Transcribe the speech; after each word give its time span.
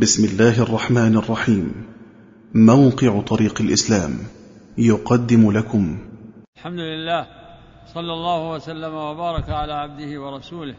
بسم 0.00 0.24
الله 0.24 0.62
الرحمن 0.62 1.16
الرحيم. 1.16 1.86
موقع 2.54 3.20
طريق 3.20 3.60
الإسلام. 3.60 4.10
يقدم 4.78 5.50
لكم. 5.50 5.98
الحمد 6.56 6.78
لله. 6.78 7.26
صلى 7.94 8.12
الله 8.12 8.50
وسلم 8.50 8.94
وبارك 8.94 9.50
على 9.50 9.72
عبده 9.72 10.22
ورسوله 10.22 10.74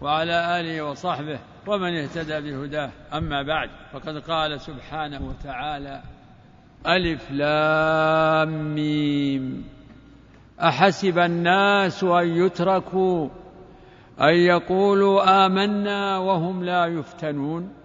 وعلى 0.00 0.60
آله 0.60 0.82
وصحبه 0.82 1.38
ومن 1.66 1.94
اهتدى 1.94 2.40
بهداه. 2.40 2.90
أما 3.14 3.42
بعد 3.42 3.70
فقد 3.92 4.18
قال 4.18 4.60
سبحانه 4.60 5.28
وتعالى 5.28 6.02
ألف 6.86 7.30
لام 7.30 8.74
ميم. 8.74 9.64
أحسب 10.60 11.18
الناس 11.18 12.04
أن 12.04 12.28
يتركوا 12.28 13.28
أن 14.20 14.34
يقولوا 14.34 15.46
آمنا 15.46 16.18
وهم 16.18 16.64
لا 16.64 16.86
يفتنون؟ 16.86 17.83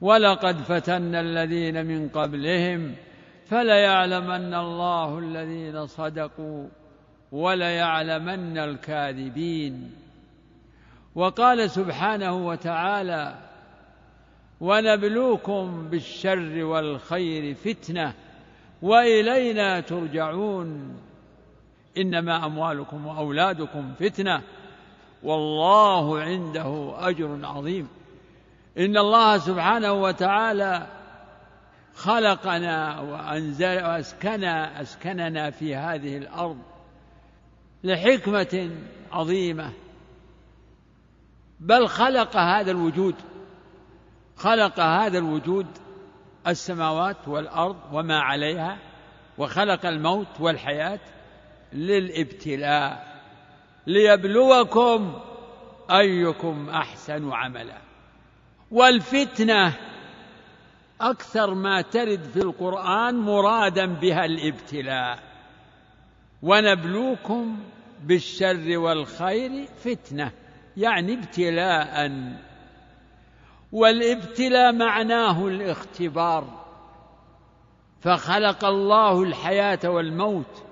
ولقد 0.00 0.56
فتنا 0.56 1.20
الذين 1.20 1.86
من 1.86 2.08
قبلهم 2.08 2.94
فليعلمن 3.46 4.54
الله 4.54 5.18
الذين 5.18 5.86
صدقوا 5.86 6.68
وليعلمن 7.32 8.58
الكاذبين. 8.58 9.92
وقال 11.14 11.70
سبحانه 11.70 12.46
وتعالى 12.46 13.34
ونبلوكم 14.60 15.88
بالشر 15.90 16.64
والخير 16.64 17.54
فتنة 17.54 18.14
وإلينا 18.82 19.80
ترجعون. 19.80 20.96
إنما 21.98 22.46
أموالكم 22.46 23.06
وأولادكم 23.06 23.92
فتنة 24.00 24.42
والله 25.22 26.20
عنده 26.20 26.94
أجر 27.08 27.38
عظيم. 27.42 27.97
إن 28.78 28.96
الله 28.96 29.38
سبحانه 29.38 29.92
وتعالى 29.92 30.86
خلقنا 31.94 33.00
وانزل 33.00 33.84
واسكنا 33.84 34.80
أسكننا 34.82 35.50
في 35.50 35.74
هذه 35.74 36.16
الأرض 36.16 36.58
لحكمة 37.84 38.70
عظيمة. 39.12 39.72
بل 41.60 41.88
خلق 41.88 42.36
هذا 42.36 42.70
الوجود 42.70 43.14
خلق 44.36 44.80
هذا 44.80 45.18
الوجود 45.18 45.66
السماوات 46.46 47.28
والأرض 47.28 47.76
وما 47.92 48.20
عليها 48.20 48.78
وخلق 49.38 49.86
الموت 49.86 50.40
والحياة 50.40 51.00
للابتلاء. 51.72 53.22
ليبلوكم 53.86 55.20
أيكم 55.90 56.70
أحسن 56.70 57.32
عملا. 57.32 57.87
والفتنة 58.70 59.76
أكثر 61.00 61.54
ما 61.54 61.80
ترد 61.80 62.22
في 62.22 62.36
القرآن 62.36 63.14
مرادا 63.14 63.86
بها 63.86 64.24
الابتلاء. 64.24 65.18
ونبلوكم 66.42 67.58
بالشر 68.02 68.78
والخير 68.78 69.66
فتنة 69.84 70.32
يعني 70.76 71.14
ابتلاء. 71.14 72.12
والابتلاء 73.72 74.72
معناه 74.72 75.46
الاختبار. 75.46 76.64
فخلق 78.00 78.64
الله 78.64 79.22
الحياة 79.22 79.78
والموت 79.84 80.64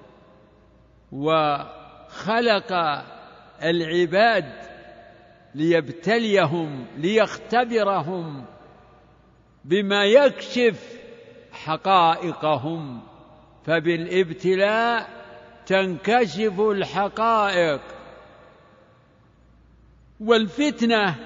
وخلق 1.13 2.73
العباد 3.63 4.66
ليبتليهم 5.57 6.87
ليختبرهم 6.97 8.45
بما 9.65 10.05
يكشف 10.05 11.01
حقائقهم. 11.53 13.01
فبالابتلاء 13.65 15.11
تنكشف 15.67 16.61
الحقائق. 16.61 17.81
والفتنة 20.21 21.17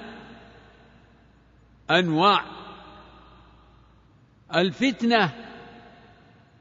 أنواع. 1.91 2.45
الفتنة 4.55 5.33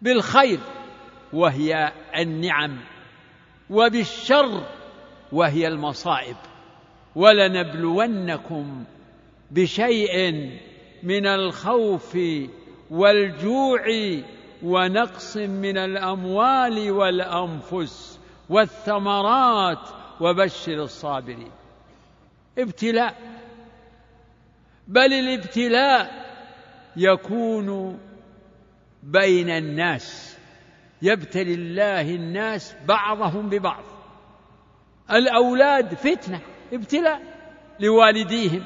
بالخير 0.02 0.60
وهي 1.32 1.92
النعم 2.16 2.80
وبالشر 3.70 4.66
وهي 5.32 5.68
المصائب. 5.68 6.36
ولنبلونكم 7.20 8.84
بشيء 9.50 10.50
من 11.02 11.26
الخوف 11.26 12.18
والجوع 12.90 13.82
ونقص 14.62 15.36
من 15.36 15.78
الأموال 15.78 16.90
والأنفس 16.90 18.20
والثمرات 18.48 19.88
وبشر 20.20 20.72
الصابرين. 20.82 21.50
ابتلاء 22.58 23.14
بل 24.88 25.12
الابتلاء 25.12 26.10
يكون 26.96 27.98
بين 29.02 29.50
الناس 29.50 30.36
يبتلي 31.02 31.54
الله 31.54 32.14
الناس 32.14 32.74
بعضهم 32.88 33.48
ببعض. 33.48 33.84
الأولاد 35.10 35.94
فتنة. 35.94 36.40
ابتلاء 36.72 37.22
لوالديهم. 37.80 38.64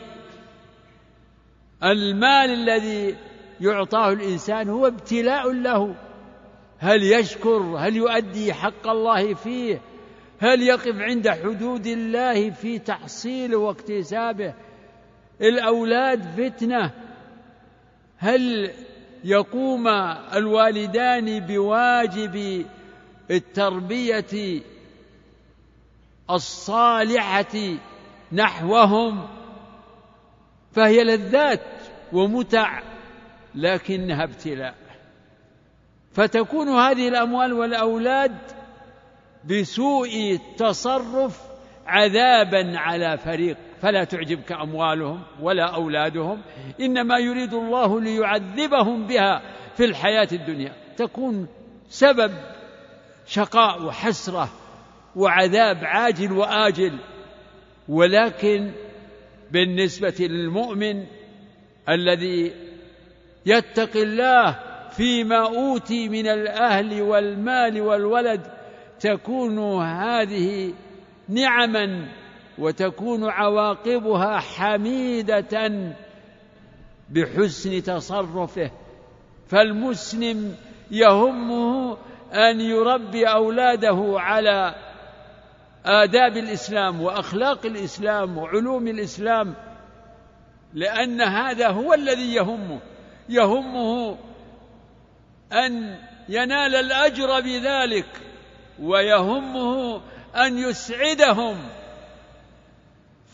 المال 1.82 2.50
الذي 2.50 3.16
يعطاه 3.60 4.12
الإنسان 4.12 4.68
هو 4.68 4.86
ابتلاء 4.86 5.52
له. 5.52 5.94
هل 6.78 7.02
يشكر؟ 7.02 7.76
هل 7.78 7.96
يؤدي 7.96 8.52
حق 8.52 8.88
الله 8.88 9.34
فيه؟ 9.34 9.80
هل 10.40 10.62
يقف 10.62 11.00
عند 11.00 11.28
حدود 11.28 11.86
الله 11.86 12.50
في 12.50 12.78
تحصيله 12.78 13.56
واكتسابه؟ 13.56 14.54
الأولاد 15.40 16.22
فتنة. 16.22 16.90
هل 18.18 18.70
يقوم 19.24 19.88
الوالدان 20.34 21.40
بواجب 21.40 22.66
التربية 23.30 24.62
الصالحة 26.30 27.76
نحوهم 28.34 29.28
فهي 30.72 31.04
لذات 31.04 31.60
ومتع 32.12 32.82
لكنها 33.54 34.24
ابتلاء. 34.24 34.74
فتكون 36.12 36.68
هذه 36.68 37.08
الأموال 37.08 37.52
والأولاد 37.52 38.38
بسوء 39.44 40.32
التصرف 40.32 41.40
عذابا 41.86 42.78
على 42.78 43.18
فريق. 43.18 43.56
فلا 43.82 44.04
تعجبك 44.04 44.52
أموالهم 44.52 45.22
ولا 45.40 45.74
أولادهم 45.74 46.42
إنما 46.80 47.18
يريد 47.18 47.54
الله 47.54 48.00
ليعذبهم 48.00 49.06
بها 49.06 49.42
في 49.76 49.84
الحياة 49.84 50.28
الدنيا. 50.32 50.72
تكون 50.96 51.48
سبب 51.88 52.32
شقاء 53.26 53.84
وحسرة 53.84 54.48
وعذاب 55.16 55.84
عاجل 55.84 56.32
وآجل. 56.32 56.98
ولكن 57.88 58.70
بالنسبة 59.50 60.14
للمؤمن 60.20 61.04
الذي 61.88 62.52
يتقي 63.46 64.02
الله 64.02 64.58
فيما 64.90 65.46
أوتي 65.46 66.08
من 66.08 66.26
الأهل 66.26 67.02
والمال 67.02 67.80
والولد 67.80 68.40
تكون 69.00 69.58
هذه 69.82 70.72
نعما 71.28 72.08
وتكون 72.58 73.24
عواقبها 73.24 74.38
حميدة 74.38 75.72
بحسن 77.10 77.82
تصرفه. 77.82 78.70
فالمسلم 79.48 80.56
يهمه 80.90 81.96
أن 82.32 82.60
يربي 82.60 83.26
أولاده 83.26 84.14
على 84.16 84.74
آداب 85.86 86.36
الإسلام 86.36 87.00
وأخلاق 87.00 87.66
الإسلام 87.66 88.38
وعلوم 88.38 88.88
الإسلام 88.88 89.54
لأن 90.74 91.20
هذا 91.20 91.68
هو 91.68 91.94
الذي 91.94 92.34
يهمه. 92.34 92.80
يهمه 93.28 94.18
أن 95.52 95.98
ينال 96.28 96.74
الأجر 96.74 97.40
بذلك 97.40 98.06
ويهمه 98.80 100.00
أن 100.36 100.58
يسعدهم. 100.58 101.68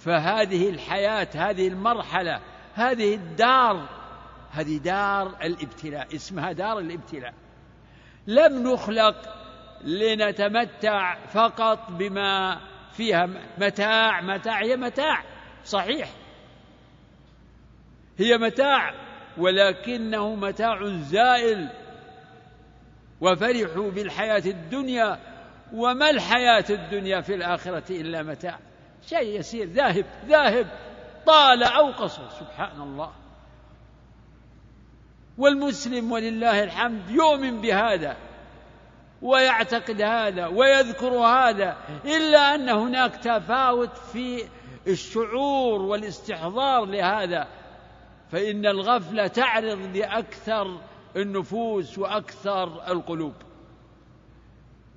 فهذه 0.04 0.68
الحياة 0.68 1.28
هذه 1.34 1.68
المرحلة 1.68 2.40
هذه 2.74 3.14
الدار 3.14 3.88
هذه 4.50 4.78
دار 4.78 5.36
الابتلاء 5.42 6.14
اسمها 6.14 6.52
دار 6.52 6.78
الابتلاء. 6.78 7.34
لم 8.26 8.72
نخلق 8.72 9.39
لنتمتع 9.84 11.26
فقط 11.26 11.90
بما 11.90 12.60
فيها 12.92 13.28
متاع 13.58 14.20
متاع 14.20 14.62
هي 14.62 14.76
متاع 14.76 15.24
صحيح. 15.64 16.10
هي 18.18 18.38
متاع 18.38 18.94
ولكنه 19.38 20.34
متاع 20.34 20.86
زائل. 20.86 21.68
وفرحوا 23.20 23.90
بالحياة 23.90 24.42
الدنيا 24.46 25.18
وما 25.72 26.10
الحياة 26.10 26.64
الدنيا 26.70 27.20
في 27.20 27.34
الآخرة 27.34 28.00
إلا 28.00 28.22
متاع. 28.22 28.58
شيء 29.06 29.38
يسير 29.38 29.66
ذاهب 29.66 30.04
ذاهب 30.26 30.66
طال 31.26 31.62
أو 31.62 31.92
قصر 31.92 32.28
سبحان 32.28 32.80
الله 32.80 33.12
والمسلم 35.38 36.12
ولله 36.12 36.62
الحمد 36.64 37.10
يؤمن 37.10 37.60
بهذا. 37.60 38.16
ويعتقد 39.22 40.02
هذا 40.02 40.46
ويذكر 40.46 41.08
هذا 41.08 41.76
إلا 42.04 42.54
أن 42.54 42.68
هناك 42.68 43.16
تفاوت 43.16 43.96
في 43.96 44.44
الشعور 44.86 45.82
والاستحضار 45.82 46.84
لهذا. 46.84 47.48
فإن 48.32 48.66
الغفلة 48.66 49.26
تعرض 49.26 49.96
لأكثر 49.96 50.80
النفوس 51.16 51.98
وأكثر 51.98 52.92
القلوب. 52.92 53.34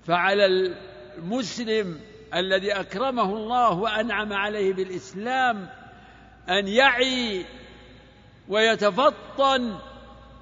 فعلى 0.07 0.45
المسلم 0.45 1.99
الذي 2.33 2.71
أكرمه 2.71 3.35
الله 3.37 3.73
وأنعم 3.73 4.33
عليه 4.33 4.73
بالإسلام 4.73 5.69
أن 6.49 6.67
يعي 6.67 7.45
ويتفطن 8.49 9.79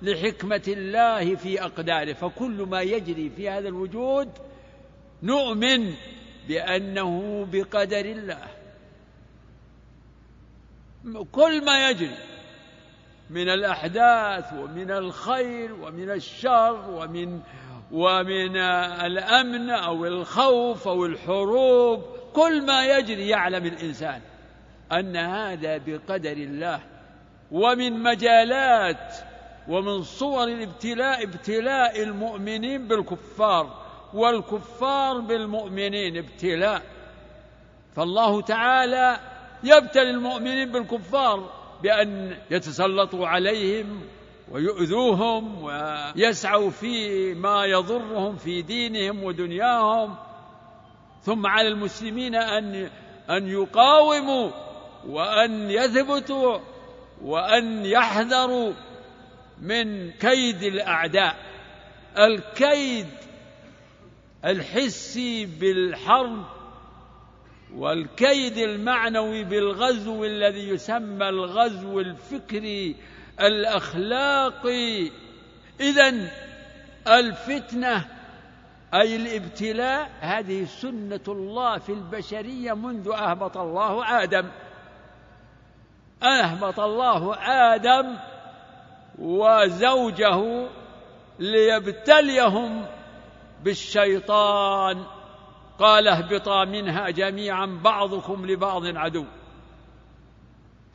لحكمة 0.02 0.64
الله 0.68 1.36
في 1.36 1.64
أقداره. 1.64 2.14
فكل 2.14 2.66
ما 2.70 2.82
يجري 2.82 3.30
في 3.30 3.50
هذا 3.50 3.68
الوجود 3.68 4.30
نؤمن 5.24 5.94
بأنه 6.48 7.46
بقدر 7.52 8.06
الله. 8.06 8.48
كل 11.32 11.66
ما 11.66 11.90
يجري 11.90 12.18
من 13.30 13.50
الأحداث 13.50 14.54
ومن 14.54 14.92
الخير 14.92 15.74
ومن 15.74 16.12
الشر 16.12 16.90
ومن 16.90 17.40
ومن 17.92 18.58
الأمن 18.58 19.70
أو 19.70 20.06
الخوف 20.06 20.88
أو 20.88 21.06
الحروب 21.06 22.04
كل 22.34 22.66
ما 22.66 22.98
يجري 22.98 23.28
يعلم 23.28 23.66
الإنسان 23.66 24.22
أن 24.92 25.16
هذا 25.16 25.78
بقدر 25.78 26.32
الله. 26.32 26.80
ومن 27.52 28.04
مجالات 28.04 29.31
ومن 29.68 30.04
صور 30.04 30.44
الابتلاء 30.44 31.24
ابتلاء 31.24 32.04
المؤمنين 32.04 32.88
بالكفار 32.88 33.82
والكفار 34.14 35.20
بالمؤمنين 35.20 36.18
ابتلاء. 36.18 36.82
فالله 37.96 38.42
تعالى 38.42 39.20
يبتلي 39.64 40.10
المؤمنين 40.10 40.72
بالكفار 40.72 41.50
بأن 41.84 42.38
يتسلطوا 42.52 43.28
عليهم 43.28 44.02
ويؤذوهم 44.52 45.64
ويسعوا 45.64 46.70
في 46.70 47.34
ما 47.34 47.66
يضرهم 47.66 48.36
في 48.36 48.62
دينهم 48.62 49.24
ودنياهم. 49.24 50.16
ثم 51.24 51.48
على 51.48 51.68
المسلمين 51.68 52.36
أن 52.36 52.90
أن 53.30 53.48
يقاوموا 53.48 54.52
وأن 55.08 55.72
يثبتوا 55.72 56.60
وأن 57.24 57.86
يحذروا 57.86 58.74
من 59.62 60.12
كيد 60.12 60.64
الأعداء 60.64 61.36
الكيد 62.18 63.08
الحسي 64.46 65.46
بالحرب 65.46 66.46
والكيد 67.76 68.58
المعنوي 68.58 69.44
بالغزو 69.44 70.26
الذي 70.26 70.70
يسمى 70.70 71.30
الغزو 71.30 72.00
الفكري 72.00 72.96
الأخلاقي. 73.42 75.12
اذا 75.80 76.32
الفتنة 77.08 78.08
أي 78.94 79.16
الابتلاء 79.16 80.10
هذه 80.20 80.66
سنة 80.66 81.24
الله 81.28 81.78
في 81.78 81.92
البشرية 81.92 82.74
منذ 82.74 83.08
أهبط 83.08 83.58
الله 83.58 84.24
آدم. 84.24 84.52
أهبط 86.24 86.80
الله 86.80 87.36
آدم 87.74 88.18
وزوجه 89.22 90.68
ليبتليهم 91.40 92.86
بالشيطان. 93.64 95.04
قال 95.80 96.08
اهبطا 96.08 96.66
منها 96.66 97.10
جميعا 97.10 97.80
بعضكم 97.84 98.46
لبعض 98.46 98.98
عدو. 98.98 99.26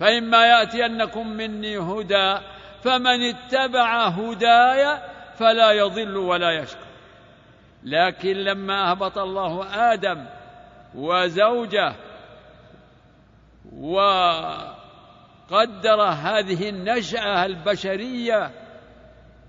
فإما 0.00 0.46
يأتينكم 0.46 1.28
مني 1.28 1.78
هدى 1.78 2.38
فمن 2.82 3.23
اتبع 3.23 4.06
هداي 4.06 4.99
فلا 5.37 5.73
يضل 5.73 6.17
ولا 6.17 6.50
يشقى. 6.50 6.87
لكن 7.82 8.37
لما 8.37 8.90
أهبط 8.90 9.19
الله 9.19 9.67
آدم 9.93 10.26
وزوجه 10.94 11.94
وقدر 15.50 16.02
هذه 16.02 16.69
النشأة 16.69 17.46
البشرية 17.46 18.50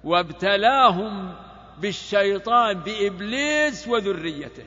وابتلاهم 0.03 1.33
بالشيطان 1.81 2.79
بإبليس 2.79 3.87
وذريته 3.87 4.63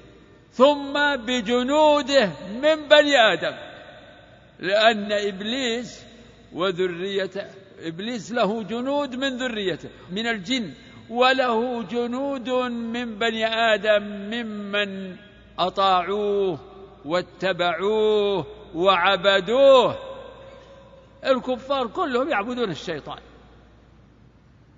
ثم 0.52 1.16
بجنوده 1.16 2.30
من 2.62 2.88
بني 2.88 3.16
آدم 3.32 3.56
لأن 4.58 5.12
إبليس 5.12 6.04
وذريته 6.52 7.44
إبليس 7.82 8.32
له 8.32 8.62
جنود 8.62 9.16
من 9.16 9.36
ذريته 9.36 9.88
من 10.10 10.26
الجن 10.26 10.70
وله 11.10 11.82
جنود 11.82 12.48
من 12.68 13.18
بني 13.18 13.46
آدم 13.46 14.02
ممن 14.02 15.16
أطاعوه 15.58 16.58
واتبعوه 17.04 18.46
وعبدوه. 18.74 20.09
الكفار 21.26 21.86
كلهم 21.86 22.28
يعبدون 22.28 22.70
الشيطان. 22.70 23.18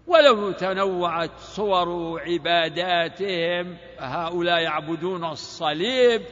ولو 0.06 0.52
تنوعت 0.52 1.38
صور 1.38 2.20
عباداتهم 2.20 3.76
هؤلاء 3.98 4.60
يعبدون 4.60 5.24
الصليب 5.24 6.22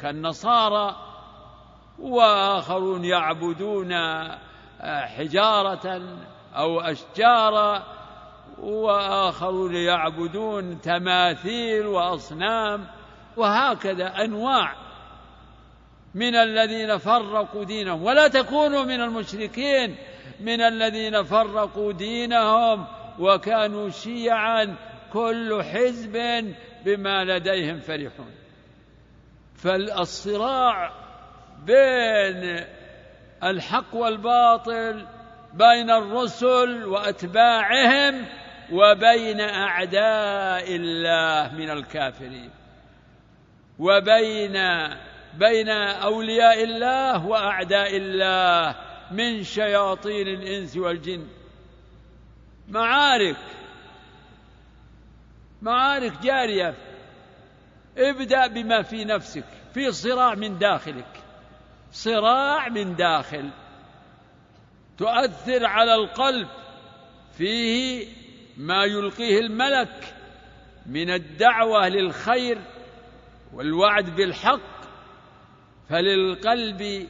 كالنصارى 0.00 0.96
وآخرون 1.98 3.04
يعبدون 3.04 3.94
حجارة 4.82 6.02
أو 6.56 6.80
اشجارا 6.80 7.82
وآخرون 8.58 9.74
يعبدون 9.74 10.80
تماثيل 10.80 11.86
وأصنام 11.86 12.86
وهكذا 13.36 14.06
أنواع 14.24 14.74
من 16.14 16.34
الذين 16.34 16.98
فرقوا 16.98 17.64
دينهم. 17.64 18.02
ولا 18.02 18.28
تكونوا 18.28 18.84
من 18.84 19.00
المشركين. 19.00 19.96
من 20.40 20.60
الذين 20.60 21.22
فرقوا 21.22 21.92
دينهم 21.92 22.86
وكانوا 23.18 23.90
شيعا 23.90 24.76
كل 25.12 25.62
حزب 25.62 26.44
بما 26.84 27.24
لديهم 27.24 27.80
فرحون. 27.80 28.34
فالصراع 29.54 30.92
بين 31.66 32.64
الحق 33.44 33.94
والباطل 33.94 35.06
بين 35.54 35.90
الرسل 35.90 36.84
وأتباعهم 36.84 38.26
وبين 38.72 39.40
أعداء 39.40 40.76
الله 40.76 41.54
من 41.54 41.70
الكافرين. 41.70 42.50
وبين 43.78 44.56
بين 45.38 45.68
أولياء 45.68 46.64
الله 46.64 47.26
وأعداء 47.26 47.96
الله 47.96 48.76
من 49.10 49.42
شياطين 49.42 50.28
الإنس 50.28 50.76
والجن. 50.76 51.26
معارك 52.68 53.36
معارك 55.62 56.12
جارية. 56.22 56.74
ابدأ 57.98 58.46
بما 58.46 58.82
في 58.82 59.04
نفسك 59.04 59.44
في 59.74 59.92
صراع 59.92 60.34
من 60.34 60.58
داخلك. 60.58 61.22
صراع 61.92 62.68
من 62.68 62.96
داخل. 62.96 63.50
تؤثر 64.98 65.66
على 65.66 65.94
القلب. 65.94 66.48
فيه 67.38 68.06
ما 68.56 68.84
يلقيه 68.84 69.38
الملك 69.38 70.14
من 70.86 71.10
الدعوة 71.10 71.88
للخير 71.88 72.58
والوعد 73.52 74.16
بالحق. 74.16 74.79
فللقلب 75.90 77.08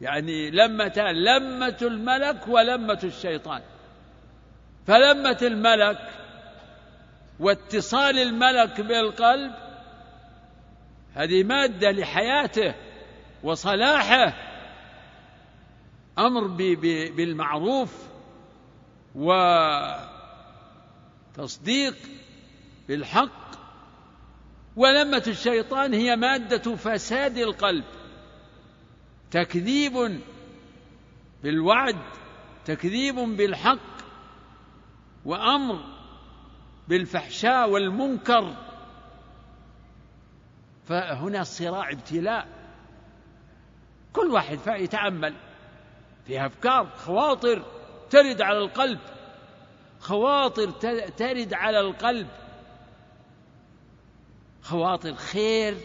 يعني 0.00 0.50
لمتان 0.50 1.14
لمة 1.14 1.76
الملك 1.82 2.48
ولمة 2.48 3.00
الشيطان. 3.04 3.62
فلمة 4.86 5.38
الملك 5.42 6.10
واتصال 7.40 8.18
الملك 8.18 8.80
بالقلب 8.80 9.52
هذه 11.14 11.44
مادة 11.44 11.90
لحياته 11.90 12.74
وصلاحه. 13.42 14.34
أمر 16.18 16.46
بالمعروف 17.16 18.08
وتصديق 21.34 21.96
بالحق 22.88 23.39
ولمة 24.80 25.24
الشيطان 25.26 25.94
هي 25.94 26.16
مادة 26.16 26.76
فساد 26.76 27.36
القلب. 27.38 27.84
تكذيب 29.30 30.20
بالوعد 31.42 31.96
تكذيب 32.64 33.14
بالحق 33.14 34.00
وأمر 35.24 35.84
بالفحشاء 36.88 37.70
والمنكر. 37.70 38.56
فهنا 40.84 41.40
الصراع 41.40 41.90
ابتلاء. 41.90 42.48
كل 44.12 44.26
واحد 44.30 44.58
يتأمل. 44.66 45.34
في 46.26 46.46
أفكار 46.46 46.86
خواطر 46.96 47.64
ترد 48.10 48.42
على 48.42 48.58
القلب. 48.58 49.00
خواطر 50.00 50.70
ترد 51.16 51.54
على 51.54 51.80
القلب. 51.80 52.28
خواطر 54.62 55.14
خير 55.14 55.76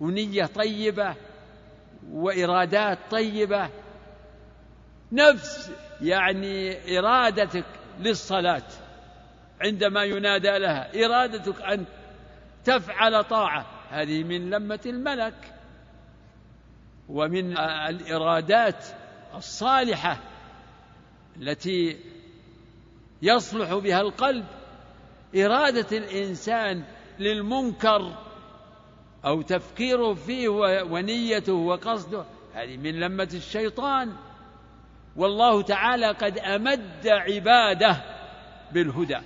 ونية 0.00 0.46
طيبة 0.46 1.14
وإرادات 2.10 2.98
طيبة. 3.10 3.70
نفس 5.12 5.70
يعني 6.00 6.78
إرادتك 6.98 7.64
للصلاة 8.00 8.62
عندما 9.60 10.04
ينادى 10.04 10.58
لها 10.58 11.04
إرادتك 11.04 11.62
أن 11.62 11.84
تفعل 12.64 13.24
طاعة. 13.24 13.66
هذه 13.90 14.24
من 14.24 14.50
لمة 14.50 14.80
الملك 14.86 15.34
ومن 17.08 17.58
الإرادات 17.58 18.84
الصالحة 19.34 20.18
التي 21.36 21.98
يصلح 23.22 23.74
بها 23.74 24.00
القلب. 24.00 24.44
إرادة 25.36 25.96
الإنسان 25.96 26.84
للمنكر 27.22 28.12
أو 29.24 29.42
تفكيره 29.42 30.14
فيه 30.14 30.48
ونيته 30.82 31.52
وقصده 31.52 32.24
هذه 32.54 32.76
من 32.76 33.00
لمة 33.00 33.28
الشيطان. 33.34 34.12
والله 35.16 35.62
تعالى 35.62 36.06
قد 36.06 36.38
أمد 36.38 37.08
عباده 37.08 37.96
بالهدى. 38.72 39.18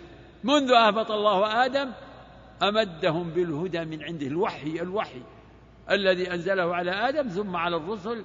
منذ 0.45 0.73
أهبط 0.73 1.11
الله 1.11 1.65
آدم 1.65 1.91
أمدهم 2.63 3.31
بالهدى 3.31 3.85
من 3.85 4.03
عنده 4.03 4.27
الوحي 4.27 4.81
الوحي 4.81 5.23
الذي 5.91 6.33
أنزله 6.35 6.75
على 6.75 6.91
آدم 6.91 7.29
ثم 7.29 7.57
على 7.57 7.77
الرسل 7.77 8.25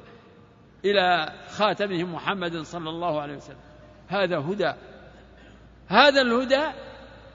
إلى 0.86 1.34
خاتمهم 1.50 2.14
محمد 2.14 2.62
صلى 2.62 2.90
الله 2.90 3.22
عليه 3.22 3.38
وسلم. 3.38 3.58
هذا 4.08 4.40
هدى. 4.40 4.74
هذا 5.88 6.22
الهدى 6.22 6.64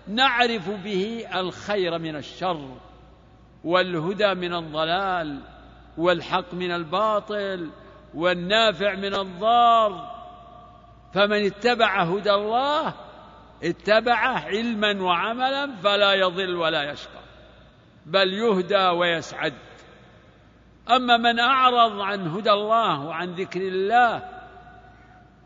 نعرف 0.09 0.69
به 0.69 1.27
الخير 1.35 1.99
من 1.99 2.17
الشر 2.17 2.77
والهدى 3.65 4.35
من 4.35 4.55
الضلال 4.55 5.41
والحق 5.99 6.55
من 6.55 6.71
الباطل 6.71 7.71
والنافع 8.15 8.95
من 8.95 9.15
الضار. 9.15 10.17
فمن 11.15 11.47
اتبع 11.47 12.03
هدى 12.03 12.31
الله 12.31 12.95
اتبعه 13.65 14.39
علما 14.39 15.03
وعملا 15.03 15.77
فلا 15.77 16.13
يضل 16.13 16.57
ولا 16.57 16.91
يشقى 16.91 17.21
بل 18.07 18.33
يهدى 18.33 18.89
ويسعد. 18.89 19.55
أما 20.91 21.17
من 21.17 21.41
أعرض 21.41 22.01
عن 22.01 22.29
هدى 22.29 22.51
الله 22.51 23.07
وعن 23.07 23.35
ذكر 23.35 23.61
الله 23.61 24.23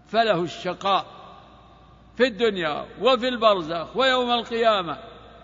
فله 0.06 0.42
الشقاء. 0.42 1.19
في 2.16 2.26
الدنيا 2.26 2.86
وفي 3.00 3.28
البرزخ 3.28 3.96
ويوم 3.96 4.30
القيامة 4.30 4.98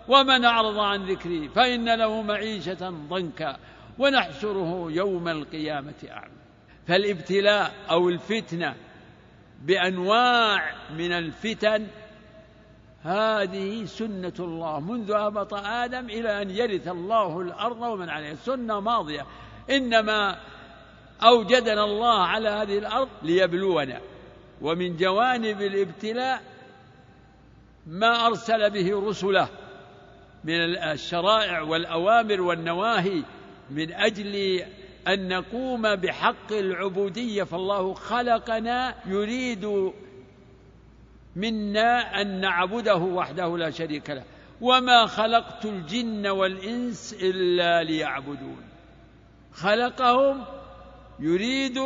ومن 0.07 0.45
أعرض 0.45 0.77
عن 0.77 1.05
ذكري 1.05 1.49
فإن 1.49 1.95
له 1.95 2.21
معيشة 2.21 2.89
ضنكا 3.09 3.57
ونحشره 3.99 4.91
يوم 4.91 5.27
القيامة 5.27 5.93
أعمى. 6.11 6.37
فالابتلاء 6.87 7.73
أو 7.89 8.09
الفتنة 8.09 8.75
بأنواع 9.61 10.75
من 10.97 11.11
الفتن 11.11 11.87
هذه 13.03 13.85
سنة 13.85 14.33
الله. 14.39 14.79
منذ 14.79 15.11
هبط 15.11 15.53
آدم 15.53 16.05
إلى 16.05 16.41
أن 16.41 16.49
يرث 16.49 16.87
الله 16.87 17.41
الأرض 17.41 17.81
ومن 17.81 18.09
عليها 18.09 18.35
سنة 18.35 18.79
ماضية. 18.79 19.25
إنما 19.69 20.37
أوجدنا 21.23 21.83
الله 21.83 22.21
على 22.21 22.49
هذه 22.49 22.77
الأرض 22.77 23.09
ليبلونا. 23.23 24.01
ومن 24.61 24.97
جوانب 24.97 25.61
الابتلاء 25.61 26.41
ما 27.87 28.27
أرسل 28.27 28.69
به 28.69 29.09
رسله 29.09 29.49
من 30.43 30.77
الشرائع 30.77 31.61
والأوامر 31.61 32.41
والنواهي 32.41 33.23
من 33.71 33.93
أجل 33.93 34.63
أن 35.07 35.27
نقوم 35.27 35.95
بحق 35.95 36.51
العبودية. 36.51 37.43
فالله 37.43 37.93
خلقنا 37.93 38.95
يريد 39.05 39.91
منا 41.35 42.21
أن 42.21 42.41
نعبده 42.41 42.95
وحده 42.95 43.57
لا 43.57 43.69
شريك 43.69 44.09
له. 44.09 44.23
وما 44.61 45.05
خلقت 45.05 45.65
الجن 45.65 46.27
والإنس 46.27 47.15
إلا 47.21 47.83
ليعبدون. 47.83 48.63
خلقهم 49.53 50.45
يريد 51.19 51.77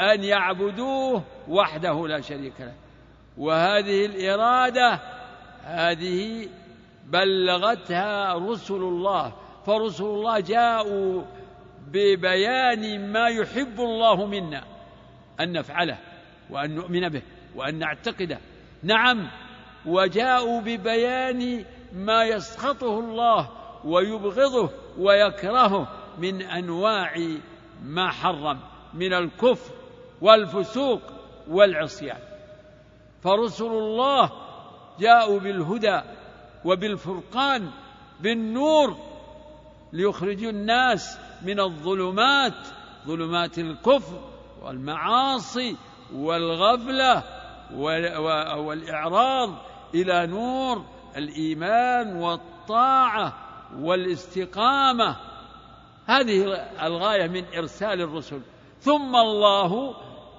أن 0.00 0.24
يعبدوه 0.24 1.22
وحده 1.48 2.08
لا 2.08 2.20
شريك 2.20 2.60
له. 2.60 2.74
وهذه 3.38 4.06
الإرادة 4.06 5.00
هذه 5.64 6.48
بلغتها 7.06 8.34
رسل 8.34 8.74
الله. 8.74 9.32
فرسل 9.66 10.04
الله 10.04 10.40
جاءوا 10.40 11.22
ببيان 11.88 13.12
ما 13.12 13.28
يحب 13.28 13.80
الله 13.80 14.26
منا 14.26 14.64
أن 15.40 15.52
نفعله 15.52 15.98
وأن 16.50 16.74
نؤمن 16.74 17.08
به 17.08 17.22
وأن 17.54 17.78
نعتقده 17.78 18.38
نعم 18.82 19.30
وجاءوا 19.86 20.60
ببيان 20.60 21.64
ما 21.92 22.24
يسخطه 22.24 23.00
الله 23.00 23.48
ويبغضه 23.84 24.70
ويكرهه 24.98 25.88
من 26.18 26.42
أنواع 26.42 27.14
ما 27.84 28.10
حرم 28.10 28.60
من 28.94 29.12
الكفر 29.14 29.74
والفسوق 30.20 31.00
والعصيان. 31.48 32.18
فرسل 33.26 33.64
الله 33.64 34.30
جاءوا 35.00 35.38
بالهدى 35.38 36.00
وبالفرقان 36.64 37.70
بالنور 38.20 38.96
ليخرجوا 39.92 40.50
الناس 40.50 41.18
من 41.42 41.60
الظلمات 41.60 42.54
ظلمات 43.06 43.58
الكفر 43.58 44.20
والمعاصي 44.62 45.76
والغفلة 46.14 47.22
والإعراض 48.58 49.50
إلى 49.94 50.26
نور 50.26 50.84
الإيمان 51.16 52.16
والطاعة 52.16 53.32
والاستقامة. 53.78 55.16
هذه 56.06 56.44
الغاية 56.82 57.26
من 57.26 57.44
إرسال 57.56 58.00
الرسل. 58.00 58.40
ثم 58.80 59.16
الله 59.16 59.94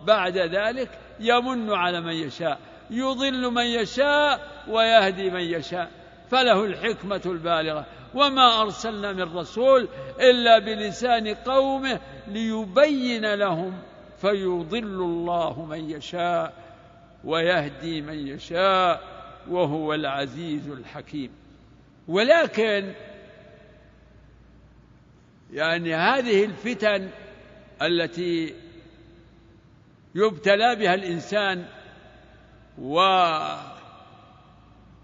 بعد 0.05 0.37
ذلك 0.37 0.99
يمن 1.19 1.73
على 1.73 2.01
من 2.01 2.13
يشاء. 2.13 2.66
يضل 2.89 3.51
من 3.51 3.65
يشاء 3.65 4.63
ويهدي 4.67 5.29
من 5.29 5.41
يشاء. 5.41 5.91
فله 6.29 6.63
الحكمة 6.65 7.21
البالغة. 7.25 7.85
وما 8.13 8.61
أرسلنا 8.61 9.13
من 9.13 9.37
رسول 9.37 9.87
إلا 10.19 10.59
بلسان 10.59 11.27
قومه 11.27 11.99
ليبين 12.27 13.33
لهم 13.33 13.73
فيضل 14.21 15.01
الله 15.01 15.65
من 15.65 15.89
يشاء 15.89 16.53
ويهدي 17.23 18.01
من 18.01 18.27
يشاء 18.27 19.03
وهو 19.49 19.93
العزيز 19.93 20.69
الحكيم. 20.69 21.31
ولكن 22.07 22.93
يعني 25.53 25.95
هذه 25.95 26.45
الفتن 26.45 27.09
التي 27.81 28.55
يبتلى 30.15 30.75
بها 30.75 30.93
الإنسان 30.93 31.65
و 32.81 32.99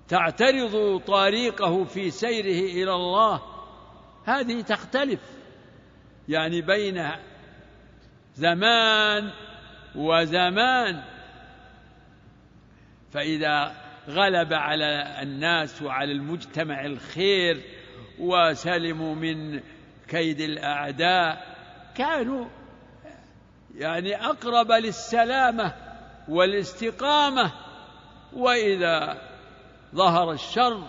تعترض 0.08 1.02
طريقه 1.08 1.84
في 1.84 2.12
سيره 2.12 2.72
إلى 2.84 2.94
الله 2.94 3.42
هذه 4.26 4.62
تختلف 4.62 5.20
يعني 6.30 6.62
بين 6.62 7.10
زمان 8.36 9.32
وزمان. 9.96 11.04
فإذا 13.12 13.76
غلب 14.10 14.54
على 14.54 15.22
الناس 15.22 15.82
وعلى 15.82 16.12
المجتمع 16.12 16.86
الخير 16.86 17.62
وسلموا 18.20 19.16
من 19.16 19.62
كيد 20.08 20.40
الأعداء 20.40 21.56
كانوا 21.96 22.46
يعني 23.76 24.26
أقرب 24.26 24.72
للسلامة 24.72 25.74
والاستقامة. 26.28 27.52
وإذا 28.36 29.22
ظهر 29.96 30.32
الشر 30.32 30.84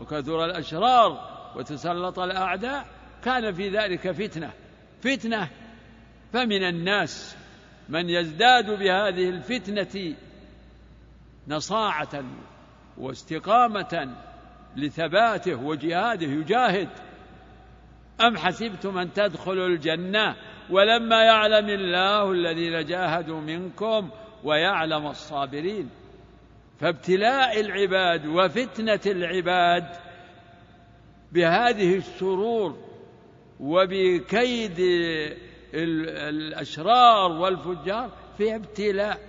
وكثر 0.00 0.44
الأشرار 0.44 1.34
وتسلط 1.56 2.18
الأعداء 2.18 2.86
كان 3.24 3.52
في 3.52 3.68
ذلك 3.68 4.10
فتنة. 4.10 4.52
فتنة 5.02 5.48
فمن 6.32 6.64
الناس 6.64 7.36
من 7.88 8.10
يزداد 8.10 8.70
بهذه 8.70 9.28
الفتنة 9.28 10.14
نصاعة 11.48 12.24
واستقامة 12.98 14.14
لثباته 14.76 15.54
وجهاده. 15.54 16.26
يجاهد. 16.26 16.88
أم 18.20 18.36
حسبتم 18.36 18.98
أن 18.98 19.12
تدخلوا 19.12 19.66
الجنة 19.66 20.36
ولما 20.70 21.24
يعلم 21.24 21.68
الله 21.68 22.32
الذين 22.32 22.84
جاهدوا 22.84 23.40
منكم 23.40 24.10
ويعلم 24.44 25.06
الصابرين؟ 25.06 25.90
فابتلاء 26.80 27.60
العباد 27.60 28.26
وفتنة 28.26 29.00
العباد 29.06 29.86
بهذه 31.32 31.96
السرور 31.96 32.78
وبكيد 33.60 34.76
الأشرار 35.74 37.32
والفجار 37.32 38.10
في 38.38 38.54
ابتلاء. 38.54 39.20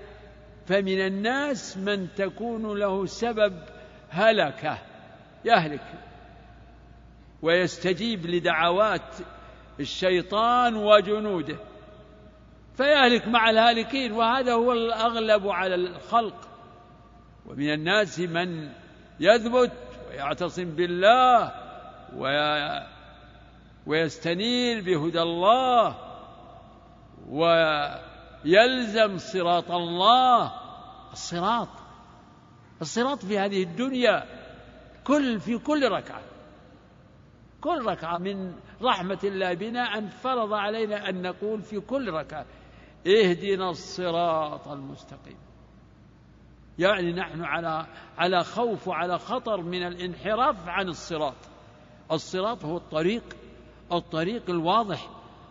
فمن 0.67 1.01
الناس 1.01 1.77
من 1.77 2.07
تكون 2.15 2.79
له 2.79 3.05
سبب 3.05 3.53
هلكة 4.09 4.77
يهلك 5.45 5.93
ويستجيب 7.41 8.25
لدعوات 8.25 9.15
الشيطان 9.79 10.75
وجنوده 10.75 11.57
فيهلك 12.77 13.27
مع 13.27 13.49
الهالكين. 13.49 14.11
وهذا 14.11 14.53
هو 14.53 14.71
الأغلب 14.71 15.47
على 15.47 15.75
الخلق. 15.75 16.54
ومن 17.45 17.73
الناس 17.73 18.19
من 18.19 18.69
يثبت 19.19 19.71
ويعتصم 20.09 20.65
بالله 20.65 21.51
ويستنير 23.87 24.81
بهدى 24.81 25.21
الله 25.21 25.95
ويلزم 27.29 29.17
صراط 29.17 29.71
الله. 29.71 30.51
الصراط 31.11 31.69
الصراط 32.81 33.25
في 33.25 33.39
هذه 33.39 33.63
الدنيا 33.63 34.25
كل 35.03 35.39
في 35.39 35.57
كل 35.57 35.91
ركعة 35.91 36.21
كل 37.61 37.85
ركعة 37.85 38.17
من 38.17 38.53
رحمة 38.81 39.19
الله 39.23 39.53
بنا 39.53 39.97
أن 39.97 40.09
فرض 40.09 40.53
علينا 40.53 41.09
أن 41.09 41.21
نقول 41.21 41.61
في 41.61 41.79
كل 41.79 42.11
ركعة 42.11 42.45
اهدنا 43.07 43.69
الصراط 43.69 44.67
المستقيم. 44.67 45.37
يعني 46.79 47.13
نحن 47.13 47.41
على 47.41 47.85
على 48.17 48.43
خوف 48.43 48.87
وعلى 48.87 49.19
خطر 49.19 49.61
من 49.61 49.87
الانحراف 49.87 50.67
عن 50.67 50.89
الصراط. 50.89 51.35
الصراط 52.11 52.65
هو 52.65 52.77
الطريق 52.77 53.23
الطريق 53.91 54.49
الواضح 54.49 55.09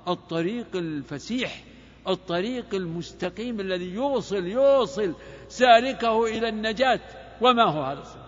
الطريق 0.08 0.66
الفسيح 0.74 1.64
الطريق 2.08 2.74
المستقيم 2.74 3.60
الذي 3.60 3.94
يوصل 3.94 4.46
يوصل 4.46 5.14
سالكه 5.48 6.26
إلى 6.26 6.48
النجاة. 6.48 7.00
وما 7.40 7.64
هو 7.64 7.82
هذا 7.82 8.00
الصراط؟ 8.00 8.24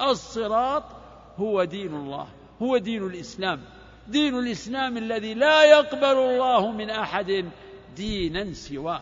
الصراط 0.00 0.84
هو 1.38 1.64
دين 1.64 1.94
الله 1.94 2.26
هو 2.62 2.78
دين 2.78 3.06
الإسلام. 3.06 3.60
دين 4.08 4.38
الإسلام 4.38 4.96
الذي 4.96 5.34
لا 5.34 5.64
يقبل 5.64 6.04
الله 6.04 6.72
من 6.72 6.90
أحد 6.90 7.50
دينا 7.96 8.52
سواه. 8.52 9.00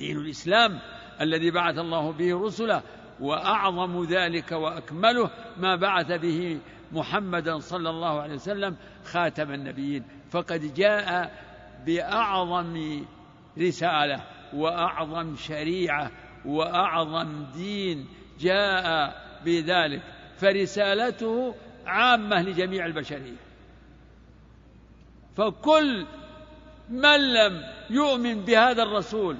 دين 0.00 0.16
الإسلام 0.16 0.78
الذي 1.20 1.50
بعث 1.50 1.78
الله 1.78 2.12
به 2.12 2.46
رسله 2.46 2.82
وأعظم 3.20 4.04
ذلك 4.04 4.52
وأكمله 4.52 5.30
ما 5.56 5.76
بعث 5.76 6.12
به 6.12 6.58
محمدا 6.92 7.58
صلى 7.58 7.90
الله 7.90 8.20
عليه 8.20 8.34
وسلم 8.34 8.76
خاتم 9.04 9.52
النبيين. 9.52 10.04
فقد 10.30 10.74
جاء 10.74 11.32
بأعظم 11.86 13.04
رسالة 13.58 14.24
وأعظم 14.54 15.36
شريعة 15.36 16.10
وأعظم 16.44 17.44
دين 17.54 18.08
جاء 18.40 19.16
بذلك 19.44 20.02
فرسالته 20.36 21.54
عامة 21.86 22.42
لجميع 22.42 22.86
البشرية. 22.86 23.40
فكل 25.36 26.06
من 26.88 27.20
لم 27.34 27.62
يؤمن 27.90 28.44
بهذا 28.44 28.82
الرسول 28.82 29.36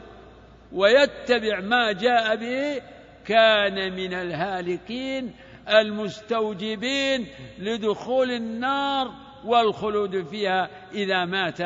ويتبع 0.73 1.61
ما 1.61 1.93
جاء 1.93 2.37
به 2.37 2.83
كان 3.27 3.93
من 3.93 4.15
الهالكين 4.15 5.35
المستوجبين 5.69 7.27
لدخول 7.59 8.31
النار 8.31 9.13
والخلود 9.45 10.27
فيها 10.27 10.71
إذا 10.93 11.25
مات 11.25 11.61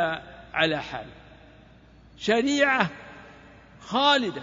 على 0.52 0.82
حال. 0.82 1.06
شريعة 2.18 2.90
خالدة 3.80 4.42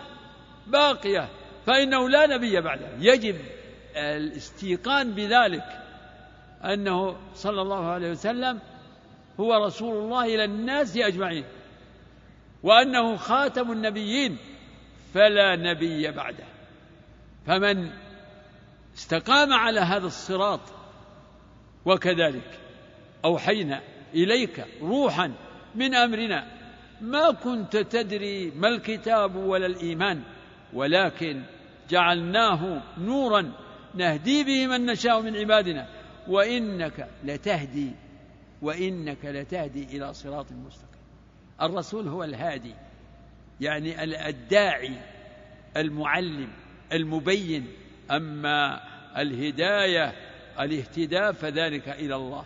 باقية 0.68 1.30
فإنه 1.66 2.10
لا 2.10 2.28
نبي 2.28 2.62
بعده 2.62 2.88
يجب 3.00 3.36
الاستيقان 3.96 5.12
بذلك 5.12 5.66
أنه 6.64 7.16
صلى 7.34 7.62
الله 7.62 7.86
عليه 7.86 8.12
وسلم 8.12 8.60
هو 9.40 9.66
رسول 9.66 9.98
الله 9.98 10.26
إلى 10.26 10.44
الناس 10.44 10.98
أجمعين 10.98 11.44
وأنه 12.64 13.16
خاتم 13.16 13.72
النبيين. 13.72 14.38
فلا 15.14 15.56
نبي 15.56 16.12
بعده. 16.12 16.44
فمن 17.46 17.90
استقام 18.98 19.54
على 19.54 19.80
هذا 19.80 20.08
الصراط 20.08 20.62
وكذلك 21.86 22.60
أوحينا 23.26 23.82
إليك 24.14 24.66
روحا 24.82 25.34
من 25.76 25.96
أمرنا 25.96 26.48
ما 27.02 27.32
كنت 27.32 27.78
تدري 27.78 28.52
ما 28.52 28.68
الكتاب 28.68 29.36
ولا 29.36 29.66
الإيمان 29.66 30.24
ولكن 30.74 31.44
جعلناه 31.90 32.82
نورا 32.98 33.52
نهدي 33.96 34.44
به 34.44 34.68
من 34.68 34.86
نشاء 34.86 35.22
من 35.22 35.36
عبادنا 35.36 35.88
وإنك 36.28 37.08
لتهدي 37.24 37.92
وإنك 38.62 39.26
لتهدي 39.26 39.84
إلى 39.84 40.14
صراط 40.14 40.52
مستقيم. 40.52 41.02
الرسول 41.62 42.08
هو 42.08 42.24
الهادي 42.24 42.74
يعني 43.62 44.04
الداعي 44.30 44.92
المعلم 45.78 46.50
المبين 46.94 47.68
أما 48.12 48.82
الهداية 49.18 50.14
الاهتداء 50.60 51.32
فذلك 51.32 51.90
إلى 51.90 52.16
الله. 52.16 52.46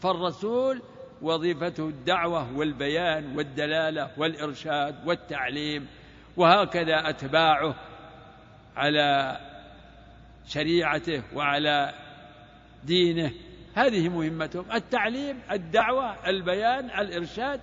فالرسول 0.00 0.82
وظيفته 1.22 1.88
الدعوة 1.88 2.56
والبيان 2.56 3.36
والدلالة 3.36 4.10
والإرشاد 4.16 5.06
والتعليم 5.06 5.86
وهكذا 6.36 7.08
أتباعه 7.08 7.74
على 8.76 9.38
شريعته 10.46 11.22
وعلى 11.34 11.94
دينه. 12.84 13.32
هذه 13.74 14.08
مهمتهم 14.08 14.72
التعليم 14.72 15.38
الدعوة 15.52 16.28
البيان 16.28 16.84
الإرشاد. 16.84 17.60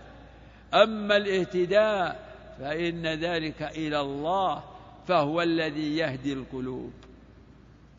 أما 0.73 1.17
الاهتداء 1.17 2.30
فإن 2.59 3.07
ذلك 3.07 3.61
إلى 3.61 3.99
الله 3.99 4.63
فهو 5.07 5.41
الذي 5.41 5.97
يهدي 5.97 6.33
القلوب 6.33 6.93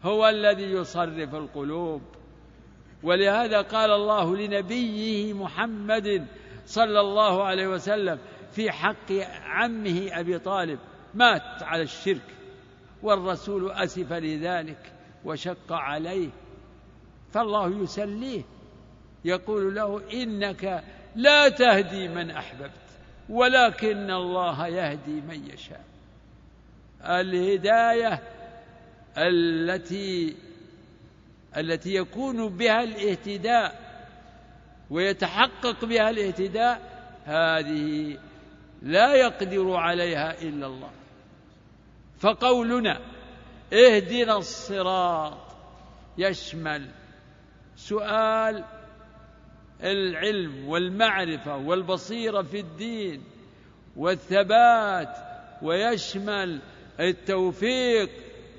هو 0.03 0.29
الذي 0.29 0.65
يصرف 0.65 1.35
القلوب. 1.35 2.03
ولهذا 3.03 3.61
قال 3.61 3.91
الله 3.91 4.37
لنبيه 4.37 5.33
محمد 5.33 6.27
صلى 6.67 7.01
الله 7.01 7.45
عليه 7.45 7.69
وسلم 7.69 8.19
في 8.53 8.71
حق 8.71 9.13
عمه 9.45 10.09
أبي 10.13 10.39
طالب 10.39 10.79
مات 11.15 11.63
على 11.63 11.83
الشرك 11.83 12.35
والرسول 13.03 13.71
أسف 13.71 14.13
لذلك 14.13 14.93
وشق 15.25 15.73
عليه 15.73 16.29
فالله 17.33 17.83
يسليه 17.83 18.43
يقول 19.25 19.75
له 19.75 20.03
إنك 20.13 20.85
لا 21.17 21.49
تهدي 21.49 22.09
من 22.09 22.31
أحببت. 22.31 22.82
ولكن 23.29 24.11
الله 24.11 24.67
يهدي 24.67 25.21
من 25.21 25.51
يشاء. 25.51 25.85
الهداية 27.05 28.23
التي 29.19 30.37
التي 31.57 31.95
يكون 31.95 32.49
بها 32.57 32.83
الاهتداء 32.83 33.93
ويتحقق 34.91 35.85
بها 35.85 36.11
الاهتداء 36.11 36.81
هذه 37.25 38.19
لا 38.83 39.15
يقدر 39.15 39.75
عليها 39.77 40.43
إلا 40.43 40.67
الله. 40.67 40.91
فقولنا 42.19 43.01
اهدنا 43.73 44.37
الصراط. 44.37 45.53
يشمل 46.19 46.91
سؤال 47.77 48.65
العلم 49.83 50.69
والمعرفة 50.69 51.57
والبصيرة 51.57 52.43
في 52.43 52.61
الدين 52.61 53.23
والثبات 53.97 55.17
ويشمل 55.63 56.61
التوفيق 57.01 58.11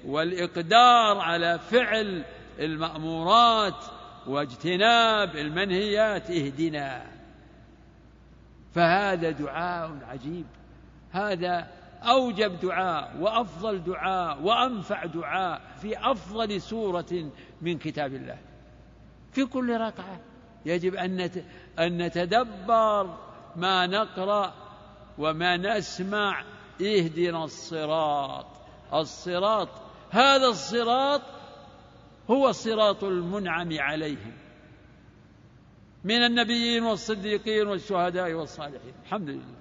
والإقدار 0.05 1.17
على 1.17 1.59
فعل 1.59 2.23
المأمورات 2.59 3.85
واجتناب 4.27 5.35
المنهيات 5.35 6.31
اهدنا. 6.31 7.05
فهذا 8.75 9.29
دعاء 9.29 9.97
عجيب. 10.07 10.45
هذا 11.11 11.67
أوجب 12.03 12.59
دعاء 12.59 13.17
وأفضل 13.19 13.83
دعاء 13.83 14.41
وأنفع 14.41 15.05
دعاء 15.05 15.61
في 15.81 16.11
أفضل 16.11 16.61
سورة 16.61 17.31
من 17.61 17.77
كتاب 17.77 18.13
الله. 18.13 18.37
في 19.31 19.45
كل 19.45 19.77
ركعة. 19.77 20.19
يجب 20.65 20.95
أن 21.79 21.97
نتدبر 21.97 23.17
ما 23.55 23.87
نقرأ 23.87 24.53
وما 25.17 25.57
نسمع. 25.57 26.43
اهدنا 26.81 27.43
الصراط. 27.43 28.45
الصراط 28.93 29.69
هذا 30.09 30.47
الصراط 30.47 31.21
هو 32.29 32.49
الصراط 32.49 33.03
المنعم 33.03 33.69
عليهم 33.79 34.33
من 36.03 36.25
النبيين 36.25 36.83
والصديقين 36.83 37.67
والشهداء 37.67 38.33
والصالحين. 38.33 38.93
الحمد 39.03 39.29
لله. 39.29 39.55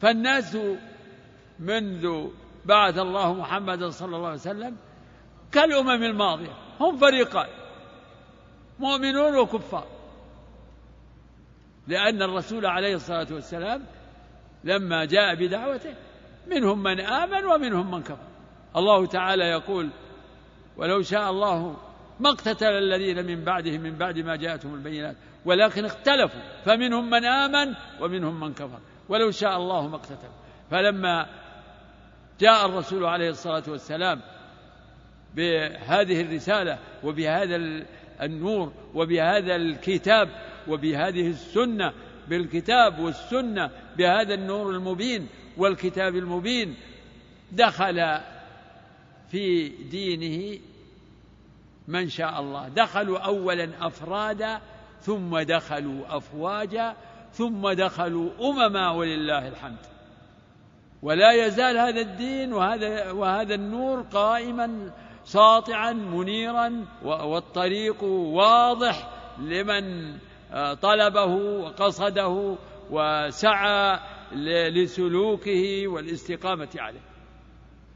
فالناس 0.00 0.58
منذ 1.58 2.28
بعث 2.64 2.98
الله 2.98 3.34
محمدا 3.34 3.90
صلى 3.90 4.16
الله 4.16 4.28
عليه 4.28 4.40
وسلم 4.40 4.76
كالأمم 5.52 6.02
الماضية 6.02 6.54
هم 6.80 6.96
فريقان. 6.96 7.59
مؤمنون 8.80 9.36
وكفار. 9.36 9.86
لأن 11.88 12.22
الرسول 12.22 12.66
عليه 12.66 12.94
الصلاة 12.94 13.26
والسلام 13.30 13.82
لما 14.64 15.04
جاء 15.04 15.34
بدعوته 15.34 15.94
منهم 16.46 16.82
من 16.82 17.00
آمن 17.00 17.44
ومنهم 17.44 17.90
من 17.90 18.02
كفر. 18.02 18.26
الله 18.76 19.06
تعالى 19.06 19.44
يقول 19.44 19.90
ولو 20.76 21.02
شاء 21.02 21.30
الله 21.30 21.76
ما 22.20 22.30
اقتتل 22.30 22.66
الذين 22.66 23.26
من 23.26 23.44
بعدهم 23.44 23.80
من 23.80 23.98
بعد 23.98 24.18
ما 24.18 24.36
جاءتهم 24.36 24.74
البينات 24.74 25.16
ولكن 25.44 25.84
اختلفوا 25.84 26.40
فمنهم 26.64 27.10
من 27.10 27.24
آمن 27.24 27.74
ومنهم 28.00 28.40
من 28.40 28.54
كفر. 28.54 28.78
ولو 29.08 29.30
شاء 29.30 29.56
الله 29.56 29.88
ما 29.88 29.96
اقتتلوا 29.96 30.40
فلما 30.70 31.26
جاء 32.40 32.66
الرسول 32.66 33.04
عليه 33.04 33.30
الصلاة 33.30 33.62
والسلام 33.68 34.20
بهذه 35.34 36.20
الرسالة 36.20 36.78
وبهذا 37.04 37.56
النور 38.22 38.72
وبهذا 38.94 39.56
الكتاب 39.56 40.28
وبهذه 40.68 41.28
السنة 41.28 41.92
بالكتاب 42.28 42.98
والسنة 42.98 43.70
بهذا 43.96 44.34
النور 44.34 44.70
المبين 44.70 45.28
والكتاب 45.56 46.16
المبين 46.16 46.74
دخل 47.52 48.18
في 49.30 49.68
دينه 49.68 50.60
من 51.88 52.08
شاء 52.08 52.40
الله. 52.40 52.68
دخلوا 52.68 53.18
اولا 53.18 53.70
أفرادا 53.80 54.60
ثم 55.02 55.38
دخلوا 55.38 56.16
أفواجا 56.16 56.96
ثم 57.32 57.72
دخلوا 57.72 58.30
أمما 58.40 58.90
ولله 58.90 59.48
الحمد. 59.48 59.86
ولا 61.02 61.32
يزال 61.32 61.78
هذا 61.78 62.00
الدين 62.00 62.52
وهذا 62.52 63.10
وهذا 63.10 63.54
النور 63.54 64.00
قائما 64.00 64.90
ساطعا 65.30 65.92
منيرا 65.92 66.86
والطريق 67.02 68.02
واضح 68.04 69.10
لمن 69.38 70.14
آه، 70.52 70.74
طلبه 70.74 71.24
وقصده 71.34 72.56
وسعى 72.90 74.00
لسلوكه 74.70 75.88
والاستقامة 75.88 76.68
عليه. 76.76 77.00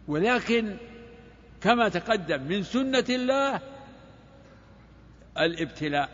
ولكن 0.09 0.77
كما 1.61 1.89
تقدم 1.89 2.43
من 2.43 2.63
سنة 2.63 3.05
الله 3.09 3.61
الابتلاء 5.39 6.11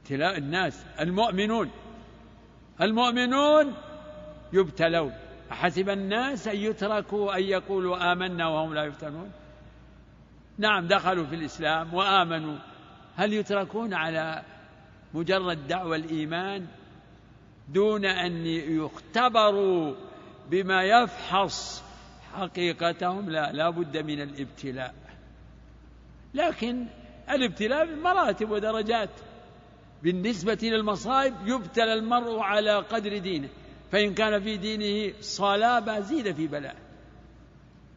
ابتلاء 0.00 0.38
الناس 0.38 0.84
المؤمنون. 1.00 1.70
المؤمنون 2.80 3.74
يبتلون. 4.52 5.12
أحسب 5.52 5.88
الناس 5.88 6.48
أن 6.48 6.56
يتركوا 6.56 7.36
أن 7.36 7.42
يقولوا 7.42 8.12
آمنا 8.12 8.48
وهم 8.48 8.74
لا 8.74 8.84
يفتنون؟ 8.84 9.30
نعم 10.60 10.86
دخلوا 10.86 11.26
في 11.26 11.34
الإسلام 11.34 11.94
وآمنوا. 11.94 12.58
هل 13.16 13.32
يتركون 13.32 13.94
على 13.94 14.42
مجرد 15.14 15.66
دعوى 15.68 15.96
الإيمان 15.96 16.66
دون 17.68 18.04
أن 18.04 18.46
يختبروا 18.46 19.94
بما 20.50 20.82
يفحص 20.82 21.82
حقيقتهم؟ 22.34 23.30
لا 23.30 23.52
لا 23.52 23.70
بد 23.70 23.96
من 23.96 24.20
الابتلاء. 24.20 24.94
لكن 26.34 26.86
الابتلاء 27.30 27.96
مراتب 27.96 28.50
ودرجات. 28.50 29.10
بالنسبة 30.02 30.58
للمصائب 30.62 31.34
يبتلى 31.46 31.94
المرء 31.94 32.38
على 32.38 32.76
قدر 32.76 33.18
دينه 33.18 33.48
فإن 33.92 34.14
كان 34.14 34.42
في 34.42 34.56
دينه 34.56 35.14
صلابة 35.20 36.00
زيد 36.00 36.32
في 36.32 36.46
بلاء. 36.46 36.76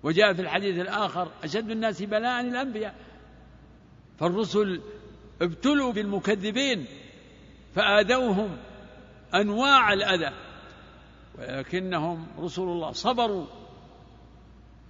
وجاء 0.04 0.34
في 0.34 0.42
الحديث 0.42 0.80
الآخر 0.80 1.32
أشد 1.44 1.70
الناس 1.70 2.02
بلاء 2.02 2.42
الأنبياء. 2.42 2.96
فالرسل 4.20 4.82
ابتلوا 5.42 5.94
بالمكذبين 5.94 6.86
فآذوهم 7.76 8.58
أنواع 9.36 9.94
الأذى. 9.94 10.34
ولكنهم 11.39 12.28
رسل 12.39 12.62
الله 12.62 12.92
صبروا 12.92 13.46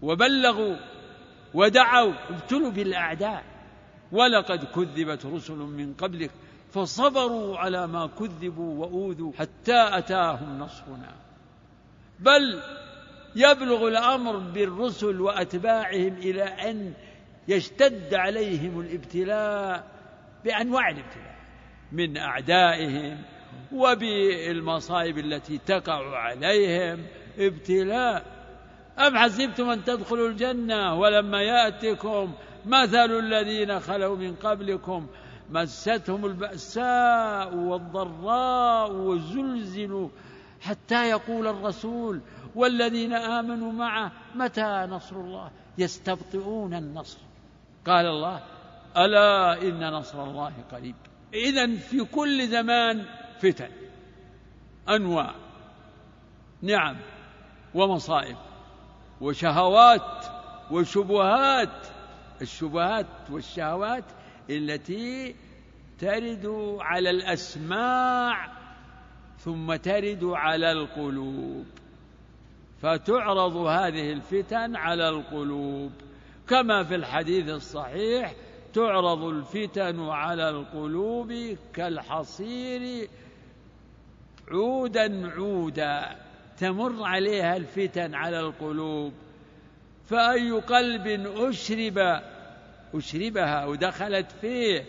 وبلغوا 0.01 0.75
ودعوا 1.53 2.13
ابتلوا 2.29 2.71
بالأعداء. 2.71 3.43
ولقد 4.11 4.63
كذبت 4.63 5.25
رسل 5.25 5.57
من 5.57 5.93
قبلك 5.93 6.31
فصبروا 6.71 7.57
على 7.57 7.87
ما 7.87 8.07
كذبوا 8.07 8.85
وأوذوا 8.85 9.31
حتى 9.33 9.97
أتاهم 9.97 10.59
نصرنا. 10.59 11.15
بل 12.19 12.61
يبلغ 13.35 13.87
الأمر 13.87 14.37
بالرسل 14.37 15.21
وأتباعهم 15.21 16.13
إلى 16.17 16.43
أن 16.43 16.93
يشتد 17.47 18.13
عليهم 18.13 18.79
الابتلاء 18.79 19.87
بأنواع 20.45 20.89
الابتلاء 20.89 21.35
من 21.91 22.17
أعدائهم 22.17 23.17
وبالمصائب 23.73 25.17
التي 25.17 25.57
تقع 25.57 26.17
عليهم 26.17 27.05
ابتلاء. 27.39 28.25
أم 28.99 29.17
حسبتم 29.17 29.69
أن 29.69 29.83
تدخلوا 29.83 30.27
الجنة 30.27 30.99
ولما 30.99 31.41
يأتكم 31.41 32.33
مثل 32.65 33.11
الذين 33.11 33.79
خلوا 33.79 34.17
من 34.17 34.35
قبلكم؟ 34.35 35.07
مستهم 35.49 36.25
البأساء 36.25 37.55
والضراء 37.55 38.91
وزلزلوا 38.91 40.09
حتى 40.61 41.09
يقول 41.09 41.47
الرسول 41.47 42.21
والذين 42.55 43.13
آمنوا 43.13 43.71
معه 43.71 44.11
متى 44.35 44.87
نصر 44.89 45.15
الله؟ 45.15 45.51
يستبطئون 45.77 46.73
النصر. 46.73 47.19
قال 47.85 48.05
الله 48.05 48.43
ألا 48.97 49.61
إن 49.61 49.93
نصر 49.93 50.23
الله 50.23 50.53
قريب. 50.71 50.95
إذا 51.33 51.75
في 51.75 52.03
كل 52.03 52.47
زمان 52.47 53.05
فتن 53.39 53.69
أنواع 54.89 55.35
نعم 56.61 56.97
ومصائب 57.73 58.37
وشهوات 59.21 60.25
وشبهات 60.71 61.87
الشبهات 62.41 63.29
والشهوات 63.29 64.03
التي 64.49 65.35
ترد 65.99 66.77
على 66.79 67.09
الأسماع 67.09 68.51
ثم 69.39 69.75
ترد 69.75 70.23
على 70.23 70.71
القلوب. 70.71 71.65
فتعرض 72.83 73.55
هذه 73.55 74.11
الفتن 74.11 74.75
على 74.75 75.09
القلوب. 75.09 75.91
كما 76.49 76.83
في 76.83 76.95
الحديث 76.95 77.49
الصحيح 77.49 78.33
تعرض 78.73 79.23
الفتن 79.23 79.99
على 79.99 80.49
القلوب 80.49 81.33
كالحصير 81.73 83.09
عودا 84.51 85.31
عودا 85.31 86.15
تمر 86.57 87.03
عليها 87.03 87.57
الفتن 87.57 88.15
على 88.15 88.39
القلوب. 88.39 89.13
فأي 90.05 90.51
قلب 90.51 91.07
أشرب 91.37 92.21
أشربها 92.95 93.65
ودخلت 93.65 94.31
فيه 94.31 94.85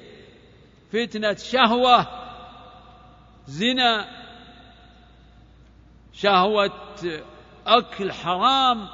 فتنة 0.92 1.34
شهوة 1.34 2.06
زنا 3.46 4.06
شهوة 6.12 6.70
أكل 7.66 8.12
حرام 8.12 8.88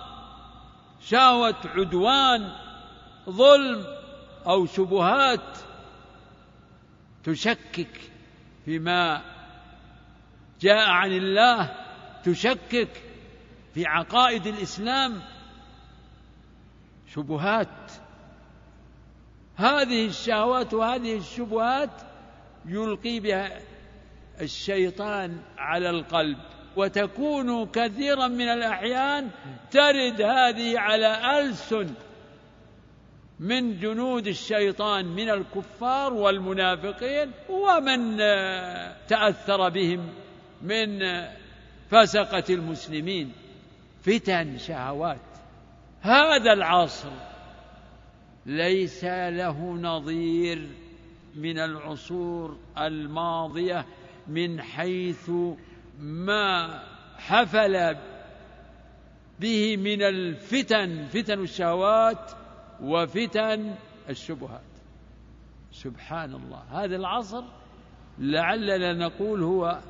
شهوة 1.00 1.54
عدوان 1.64 2.52
ظلم 3.30 3.84
أو 4.46 4.66
شبهات 4.66 5.58
تشكك 7.24 8.00
فيما 8.64 9.22
جاء 10.60 10.88
عن 10.88 11.12
الله 11.12 11.76
تشكك 12.24 13.02
في 13.74 13.86
عقائد 13.86 14.46
الإسلام. 14.46 15.20
شبهات 17.14 17.92
هذه 19.56 20.06
الشهوات 20.06 20.74
وهذه 20.74 21.16
الشبهات 21.16 21.90
يلقي 22.66 23.20
بها 23.20 23.60
الشيطان 24.40 25.40
على 25.58 25.90
القلب. 25.90 26.38
وتكون 26.80 27.66
كثيرا 27.66 28.28
من 28.28 28.48
الأحيان 28.48 29.30
ترد 29.70 30.22
هذه 30.22 30.78
على 30.78 31.40
ألسن 31.40 31.94
من 33.40 33.78
جنود 33.80 34.26
الشيطان 34.26 35.06
من 35.06 35.30
الكفار 35.30 36.12
والمنافقين 36.12 37.30
ومن 37.48 38.16
تأثر 39.08 39.68
بهم 39.68 40.08
من 40.62 41.00
فسقة 41.90 42.44
المسلمين. 42.50 43.32
فتن 44.02 44.58
شهوات. 44.58 45.20
هذا 46.00 46.52
العصر 46.52 47.10
ليس 48.46 49.04
له 49.04 49.72
نظير 49.72 50.68
من 51.34 51.58
العصور 51.58 52.56
الماضية 52.78 53.86
من 54.28 54.60
حيث 54.62 55.30
ما 56.00 56.82
حفل 57.16 57.96
به 59.40 59.76
من 59.76 60.02
الفتن 60.02 61.06
فتن 61.06 61.40
الشهوات 61.42 62.30
وفتن 62.82 63.74
الشبهات. 64.08 64.60
سبحان 65.72 66.34
الله 66.34 66.62
هذا 66.70 66.96
العصر 66.96 67.44
لعلنا 68.18 68.92
نقول 68.92 69.42
هو 69.42 69.80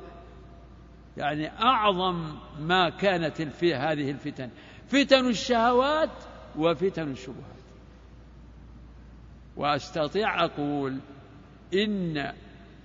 يعني 1.17 1.49
أعظم 1.49 2.37
ما 2.59 2.89
كانت 2.89 3.41
هذه 3.75 4.11
الفتن. 4.11 4.49
فتن 4.87 5.27
الشهوات 5.27 6.09
وفتن 6.57 7.11
الشبهات. 7.11 7.61
وأستطيع 9.57 10.45
أقول 10.45 10.99
إن 11.73 12.17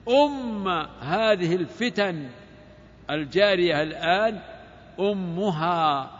أم 0.08 0.68
هذه 1.00 1.54
الفتن 1.54 2.30
الجارية 3.10 3.82
الآن 3.82 4.40
أمها 5.00 6.10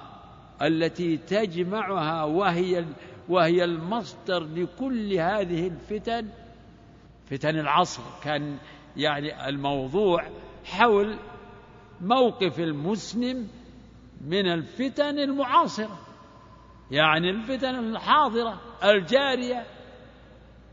التي 0.62 1.16
تجمعها 1.16 2.25
وهي 2.25 2.85
وهي 3.29 3.64
المصدر 3.64 4.44
لكل 4.44 5.12
هذه 5.12 5.66
الفتن 5.66 6.29
فتن 7.31 7.59
العصر. 7.59 8.03
كان 8.22 8.59
يعني 8.96 9.49
الموضوع 9.49 10.25
حول 10.64 11.18
موقف 12.01 12.61
المسلم 12.61 13.49
من 14.20 14.53
الفتن 14.53 15.18
المعاصرة 15.18 15.99
يعني 16.90 17.31
الفتن 17.31 17.75
الحاضرة 17.75 18.61
الجارية 18.85 19.64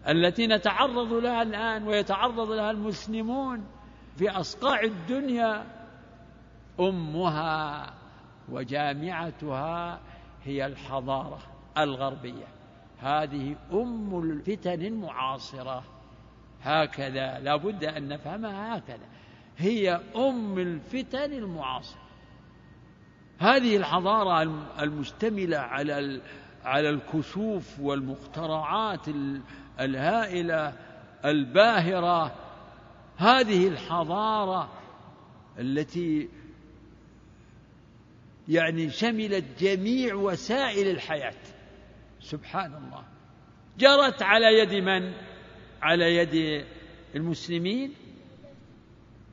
التي 0.07 0.47
نتعرض 0.47 1.13
لها 1.13 1.41
الآن 1.41 1.87
ويتعرض 1.87 2.51
لها 2.51 2.71
المسلمون 2.71 3.63
في 4.17 4.29
أصقاع 4.29 4.81
الدنيا. 4.81 5.65
أمها 6.79 7.93
وجامعتها 8.49 9.99
هي 10.43 10.65
الحضارة 10.65 11.39
الغربية. 11.77 12.47
هذه 12.99 13.55
أم 13.73 14.19
الفتن 14.19 14.81
المعاصرة. 14.81 15.83
هكذا 16.63 17.39
لا 17.39 17.55
بد 17.55 17.83
أن 17.83 18.07
نفهمها 18.07 18.77
هكذا. 18.77 19.07
هي 19.57 20.01
أم 20.15 20.59
الفتن 20.59 21.33
المعاصرة. 21.33 22.01
هذه 23.39 23.77
الحضارة 23.77 24.41
المشتمله 24.79 25.57
على 25.57 26.21
على 26.63 26.89
الكشوف 26.89 27.79
والمخترعات 27.79 29.07
الهائلة 29.79 30.73
الباهرة. 31.25 32.31
هذه 33.17 33.67
الحضارة 33.67 34.69
التي 35.59 36.29
يعني 38.47 38.89
شملت 38.89 39.45
جميع 39.59 40.15
وسائل 40.15 40.87
الحياة. 40.87 41.35
سبحان 42.21 42.73
الله 42.73 43.03
جرت 43.77 44.21
على 44.21 44.59
يد 44.59 44.73
من؟ 44.73 45.13
على 45.81 46.15
يد 46.15 46.65
المسلمين؟ 47.15 47.93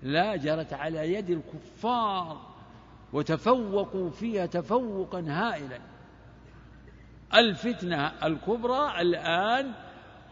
لا 0.03 0.37
جرت 0.37 0.73
على 0.73 1.15
يد 1.15 1.31
الكفار. 1.31 2.51
وتفوقوا 3.13 4.11
فيها 4.11 4.47
تفوقا 4.47 5.21
هائلا. 5.21 5.81
الفتنة 7.35 8.07
الكبرى 8.07 9.01
الآن 9.01 9.73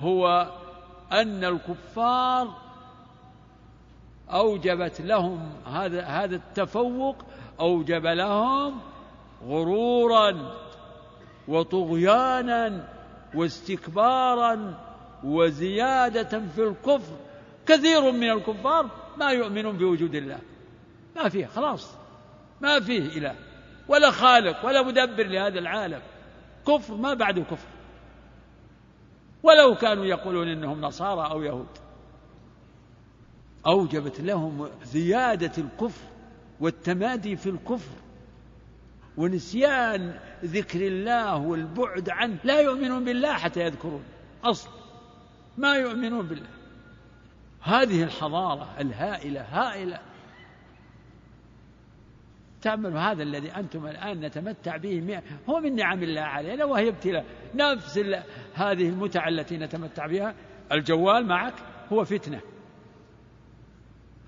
هو 0.00 0.52
أن 1.12 1.44
الكفار 1.44 2.68
أوجبت 4.30 5.00
لهم 5.00 5.52
هذا 5.66 6.04
هذا 6.04 6.36
التفوق 6.36 7.24
أوجب 7.60 8.06
لهم 8.06 8.80
غرورا 9.46 10.54
وطغيانا 11.48 12.88
واستكبارا 13.34 14.74
وزيادة 15.24 16.42
في 16.56 16.62
الكفر. 16.62 17.16
كثير 17.66 18.10
من 18.10 18.30
الكفار 18.30 18.90
ما 19.16 19.30
يؤمنون 19.30 19.76
بوجود 19.76 20.14
الله. 20.14 20.38
ما 21.16 21.28
فيه 21.28 21.46
خلاص. 21.46 21.94
ما 22.60 22.80
فيه 22.80 23.18
إله 23.18 23.34
ولا 23.88 24.10
خالق 24.10 24.66
ولا 24.66 24.82
مدبر 24.82 25.26
لهذا 25.26 25.58
العالم. 25.58 26.00
كفر 26.66 26.94
ما 26.94 27.14
بعده 27.14 27.42
كفر 27.42 27.68
ولو 29.42 29.74
كانوا 29.74 30.04
يقولون 30.04 30.48
إنهم 30.48 30.80
نصارى 30.80 31.30
أو 31.30 31.42
يهود 31.42 31.66
أوجبت 33.66 34.20
لهم 34.20 34.68
زيادة 34.84 35.52
الكفر 35.58 36.17
والتمادي 36.60 37.36
في 37.36 37.50
الكفر 37.50 37.96
ونسيان 39.16 40.18
ذكر 40.44 40.86
الله 40.86 41.36
والبعد 41.36 42.10
عنه. 42.10 42.38
لا 42.44 42.60
يؤمنون 42.60 43.04
بالله 43.04 43.32
حتى 43.32 43.60
يذكرون. 43.60 44.02
أصل 44.44 44.70
ما 45.58 45.76
يؤمنون 45.76 46.26
بالله. 46.26 46.48
هذه 47.62 48.02
الحضارة 48.02 48.80
الهائلة 48.80 49.40
هائلة. 49.40 50.00
تعمل 52.62 52.96
هذا 52.96 53.22
الذي 53.22 53.56
أنتم 53.56 53.86
الآن 53.86 54.20
نتمتع 54.20 54.76
به 54.76 55.22
هو 55.48 55.60
من 55.60 55.74
نعم 55.74 56.02
الله 56.02 56.20
علينا 56.20 56.64
وهي 56.64 56.88
ابتلاء. 56.88 57.24
نفس 57.54 57.98
هذه 58.54 58.88
المتع 58.88 59.28
التي 59.28 59.58
نتمتع 59.58 60.06
بها. 60.06 60.34
الجوال 60.72 61.26
معك 61.26 61.54
هو 61.92 62.04
فتنة. 62.04 62.40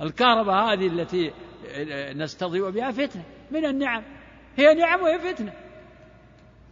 الكهرباء 0.01 0.73
هذه 0.73 0.87
التي 0.87 1.33
نستضيء 2.15 2.71
بها 2.71 2.91
فتنة. 2.91 3.23
من 3.51 3.65
النعم. 3.65 4.03
هي 4.57 4.75
نعم 4.75 5.01
وهي 5.03 5.19
فتنة. 5.19 5.53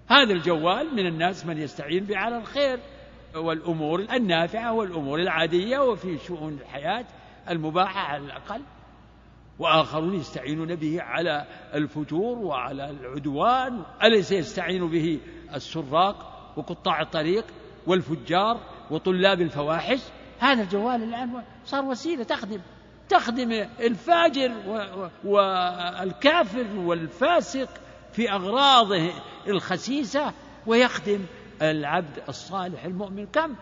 هذا 0.08 0.32
الجوال 0.32 0.94
من 0.94 1.06
الناس 1.06 1.46
من 1.46 1.58
يستعين 1.58 2.04
به 2.04 2.16
على 2.16 2.38
الخير. 2.38 2.78
والأمور 3.34 4.00
النافعة 4.00 4.72
والأمور 4.72 5.18
العادية 5.18 5.78
وفي 5.78 6.18
شؤون 6.18 6.52
الحياة 6.52 7.04
المباحة 7.50 8.00
على 8.00 8.24
الأقل. 8.24 8.60
وآخرون 9.58 10.14
يستعينون 10.14 10.74
به 10.74 11.02
على 11.02 11.46
الفجور 11.74 12.38
وعلى 12.38 12.90
العدوان. 12.90 13.82
أليس 14.02 14.32
يستعين 14.32 14.88
به 14.88 15.20
السراق 15.54 16.34
وقطاع 16.56 17.00
الطريق 17.00 17.44
والفجار 17.86 18.60
وطلاب 18.90 19.40
الفواحش؟ 19.40 20.00
هذا 20.38 20.62
الجوال 20.62 21.02
الآن 21.02 21.42
صار 21.64 21.84
وسيلة 21.84 22.24
تخدم. 22.24 22.60
تخدم 23.08 23.52
الفاجر 23.80 24.52
والكافر 25.24 26.66
والفاسق 26.76 27.68
في 28.12 28.32
أغراضه 28.32 29.10
الخسيسة 29.48 30.32
ويخدم 30.66 31.20
العبد 31.62 32.22
الصالح 32.28 32.84
المؤمن. 32.84 33.26
كم؟ 33.26 33.54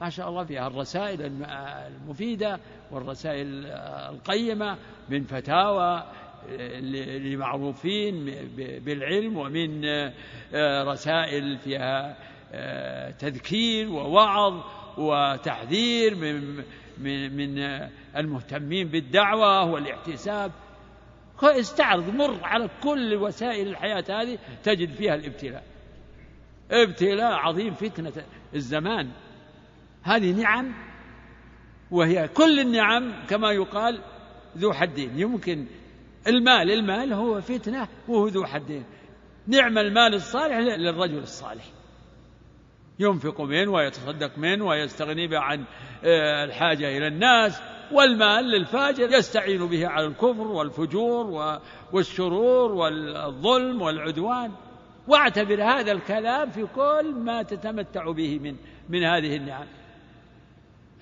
ما 0.00 0.10
شاء 0.10 0.28
الله 0.28 0.44
فيها 0.44 0.66
الرسائل 0.66 1.42
المفيدة 1.46 2.58
والرسائل 2.90 3.66
القيمة 4.10 4.76
من 5.08 5.24
فتاوى 5.24 6.04
لمعروفين 7.18 8.24
بالعلم 8.56 9.36
ومن 9.36 9.84
رسائل 10.88 11.58
فيها 11.58 12.16
تذكير 13.10 13.90
ووعظ 13.90 14.54
وتحذير 14.98 16.14
من 16.14 16.64
من 17.00 17.36
من 17.36 17.58
المهتمين 18.16 18.88
بالدعوة 18.88 19.64
والاحتساب 19.64 20.52
استعرض 21.42 22.14
مر 22.14 22.44
على 22.44 22.70
كل 22.82 23.14
وسائل 23.14 23.68
الحياة 23.68 24.04
هذه 24.08 24.38
تجد 24.62 24.90
فيها 24.90 25.14
الابتلاء. 25.14 25.64
ابتلاء 26.70 27.32
عظيم 27.32 27.74
فتنة 27.74 28.12
الزمان. 28.54 29.10
هذه 30.02 30.32
نعم 30.32 30.74
وهي 31.90 32.28
كل 32.28 32.60
النعم 32.60 33.26
كما 33.26 33.52
يقال 33.52 34.00
ذو 34.58 34.72
حدين. 34.72 35.20
يمكن 35.20 35.66
المال 36.26 36.70
المال 36.70 37.12
هو 37.12 37.40
فتنة 37.40 37.88
وهو 38.08 38.26
ذو 38.26 38.44
حدين. 38.44 38.84
نعم 39.46 39.78
المال 39.78 40.14
الصالح 40.14 40.56
للرجل 40.56 41.18
الصالح. 41.18 41.64
ينفق 42.98 43.40
منه 43.40 43.72
ويتصدق 43.72 44.38
منه 44.38 44.66
ويستغني 44.66 45.26
به 45.26 45.38
عن 45.38 45.64
آه، 46.04 46.44
الحاجة 46.44 46.98
إلى 46.98 47.06
الناس 47.06 47.60
والمال 47.92 48.44
للفاجر 48.44 49.12
يستعين 49.12 49.66
به 49.66 49.88
على 49.88 50.06
الكفر 50.06 50.46
والفجور 50.46 51.58
والشرور 51.92 52.72
والظلم 52.72 53.82
والعدوان. 53.82 54.52
واعتبر 55.08 55.62
هذا 55.62 55.92
الكلام 55.92 56.50
في 56.50 56.66
كل 56.74 57.14
ما 57.14 57.42
تتمتع 57.42 58.10
به 58.10 58.38
من 58.38 58.56
من 58.88 59.04
هذه 59.04 59.36
النعم. 59.36 59.66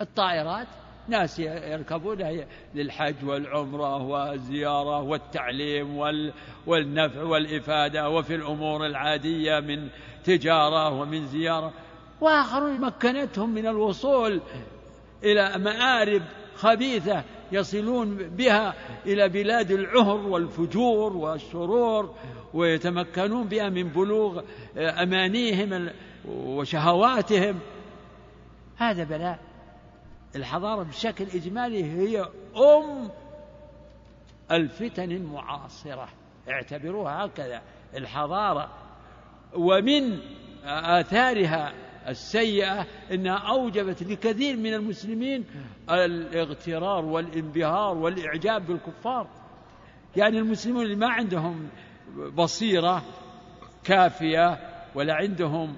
الطائرات 0.00 0.66
ناس 1.08 1.38
يركبونها 1.38 2.46
للحج 2.74 3.24
والعمرة 3.24 4.02
والزيارة 4.02 5.02
والتعليم 5.02 5.96
والنفع 6.66 7.22
والإفادة 7.22 8.08
وفي 8.08 8.34
الأمور 8.34 8.86
العادية 8.86 9.60
من 9.60 9.88
تجارة 10.24 10.90
ومن 10.90 11.26
زيارة. 11.26 11.72
وآخرون 12.20 12.80
مكنتهم 12.80 13.50
من 13.50 13.66
الوصول 13.66 14.40
إلى 15.24 15.58
مآرب 15.58 16.22
خبيثة 16.56 17.24
يصلون 17.52 18.16
بها 18.16 18.74
إلى 19.06 19.28
بلاد 19.28 19.70
العهر 19.70 20.16
والفجور 20.16 21.16
والشرور 21.16 22.14
ويتمكنون 22.54 23.46
بها 23.48 23.68
من 23.68 23.88
بلوغ 23.88 24.42
أمانيهم 24.76 25.90
وشهواتهم. 26.28 27.60
هذا 28.76 29.04
بلاء. 29.04 29.38
الحضارة 30.36 30.82
بشكل 30.82 31.24
إجمالي 31.24 31.84
هي 31.84 32.20
أم 32.56 33.10
الفتن 34.50 35.12
المعاصرة. 35.12 36.08
اعتبروها 36.48 37.24
هكذا 37.26 37.62
الحضارة. 37.96 38.70
ومن 39.54 40.18
آثارها 40.64 41.72
السيئة 42.08 42.86
أنها 43.12 43.36
أوجبت 43.36 44.02
لكثير 44.02 44.56
من 44.56 44.74
المسلمين 44.74 45.44
الاغترار 45.90 47.04
والانبهار 47.04 47.96
والإعجاب 47.96 48.66
بالكفار. 48.66 49.28
يعني 50.16 50.38
المسلمون 50.38 50.82
اللي 50.82 50.96
ما 50.96 51.08
عندهم 51.08 51.68
بصيرة 52.36 53.02
كافية 53.84 54.58
ولا 54.94 55.14
عندهم 55.14 55.76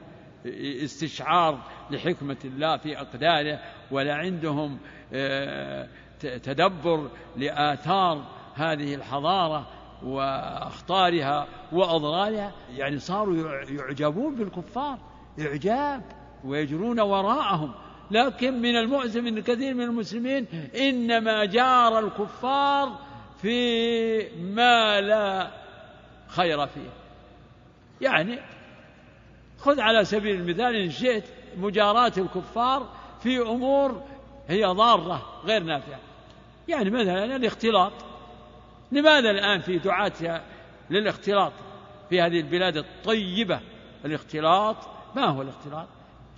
استشعار 0.84 1.58
لحكمة 1.90 2.36
الله 2.44 2.76
في 2.76 2.98
أقداره 2.98 3.60
ولا 3.90 4.14
عندهم 4.14 4.78
آه، 5.12 5.88
تدبر 6.20 7.10
لآثار 7.36 8.24
هذه 8.54 8.94
الحضارة 8.94 9.66
وأخطارها 10.02 11.46
وأضرارها 11.72 12.52
يعني 12.76 12.98
صاروا 12.98 13.36
يعجبون 13.70 14.34
بالكفار 14.34 14.98
إعجاب. 15.40 16.02
ويجرون 16.44 17.00
وراءهم. 17.00 17.72
لكن 18.10 18.62
من 18.62 18.76
المؤسف 18.76 19.16
أن 19.16 19.40
كثير 19.40 19.74
من 19.74 19.82
المسلمين 19.82 20.46
إنما 20.76 21.44
جار 21.44 21.98
الكفار 21.98 22.98
في 23.42 24.18
ما 24.38 25.00
لا 25.00 25.50
خير 26.28 26.66
فيه. 26.66 26.90
يعني 28.00 28.38
خذ 29.58 29.80
على 29.80 30.04
سبيل 30.04 30.40
المثال 30.40 30.74
إن 30.76 30.90
شئت 30.90 31.24
مجاراة 31.56 32.12
الكفار 32.18 32.88
في 33.22 33.38
أمور 33.38 34.02
هي 34.48 34.64
ضارة 34.64 35.40
غير 35.44 35.62
نافعة. 35.62 36.00
يعني 36.68 36.90
مثلا 36.90 37.36
الاختلاط. 37.36 37.92
لماذا 38.92 39.30
الآن 39.30 39.60
في 39.60 39.78
دعاة 39.78 40.42
للاختلاط 40.90 41.52
في 42.08 42.20
هذه 42.20 42.40
البلاد 42.40 42.76
الطيبة؟ 42.76 43.60
الاختلاط 44.04 44.76
ما 45.16 45.24
هو 45.26 45.42
الاختلاط؟ 45.42 45.88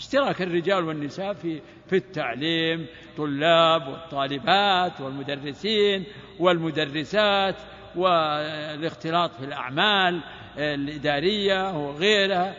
اشتراك 0.01 0.43
الرجال 0.43 0.85
والنساء 0.85 1.33
في 1.33 1.61
في 1.87 1.97
التعليم 1.97 2.87
طلاب 3.17 3.89
والطالبات 3.89 5.01
والمدرسين 5.01 6.05
والمدرسات 6.39 7.57
والاختلاط 7.97 9.31
في 9.31 9.45
الأعمال 9.45 10.21
الإدارية 10.59 11.77
وغيرها. 11.77 12.55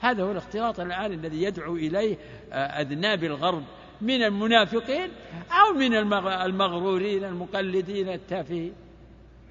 هذا 0.00 0.22
هو 0.22 0.32
الاختلاط 0.32 0.80
الآن 0.80 1.12
الذي 1.12 1.42
يدعو 1.42 1.76
إليه 1.76 2.16
أذناب 2.52 3.24
الغرب 3.24 3.64
من 4.00 4.22
المنافقين 4.22 5.10
أو 5.50 5.74
من 5.74 5.94
المغرورين 6.26 7.24
المقلدين 7.24 8.08
التافهين. 8.08 8.72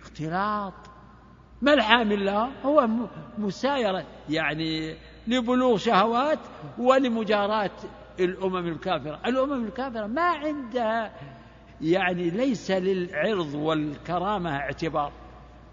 اختلاط. 0.01 0.73
ما 1.61 1.73
الحامل 1.73 2.25
له 2.25 2.49
هو 2.65 2.87
مسايرة 3.37 4.05
يعني 4.29 4.95
لبلوغ 5.27 5.77
شهوات 5.77 6.39
ولمجاراة 6.77 7.71
الأمم 8.19 8.67
الكافرة. 8.67 9.19
الأمم 9.25 9.65
الكافرة 9.65 10.07
ما 10.07 10.21
عندها 10.21 11.11
يعني 11.81 12.29
ليس 12.29 12.71
للعرض 12.71 13.53
والكرامة 13.53 14.55
اعتبار. 14.55 15.11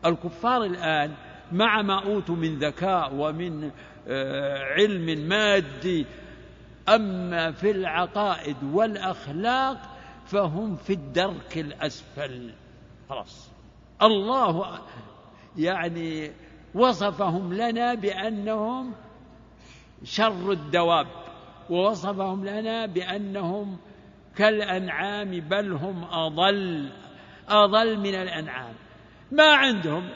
الكفار 0.07 0.65
الآن 0.65 1.15
مع 1.53 1.83
ما 1.83 2.05
أوتوا 2.05 2.37
من 2.37 2.59
ذكاء 2.59 3.15
ومن 3.15 3.71
آه، 4.09 4.59
علم 4.59 5.29
مادي 5.29 6.07
أما 6.89 7.53
في 7.53 7.71
العقائد 7.71 8.57
والأخلاق 8.73 9.79
فهم 10.27 10.77
في 10.77 10.93
الدرك 10.93 11.59
الأسفل. 11.59 12.51
خلاص. 13.09 13.51
الله 14.03 14.79
يعني 15.57 16.31
وصفهم 16.75 17.53
لنا 17.53 17.95
بأنهم 17.95 18.93
شر 20.05 20.53
الدواب 20.53 21.07
ووصفهم 21.71 22.45
لنا 22.45 22.87
بأنهم 22.87 23.79
كالأنعام 24.37 25.31
بل 25.31 25.73
هم 25.73 26.05
أضل 26.05 26.93
أضل 27.49 27.99
من 27.99 28.15
الأنعام. 28.15 28.75
ما 29.33 29.55
عندهم 29.55 30.11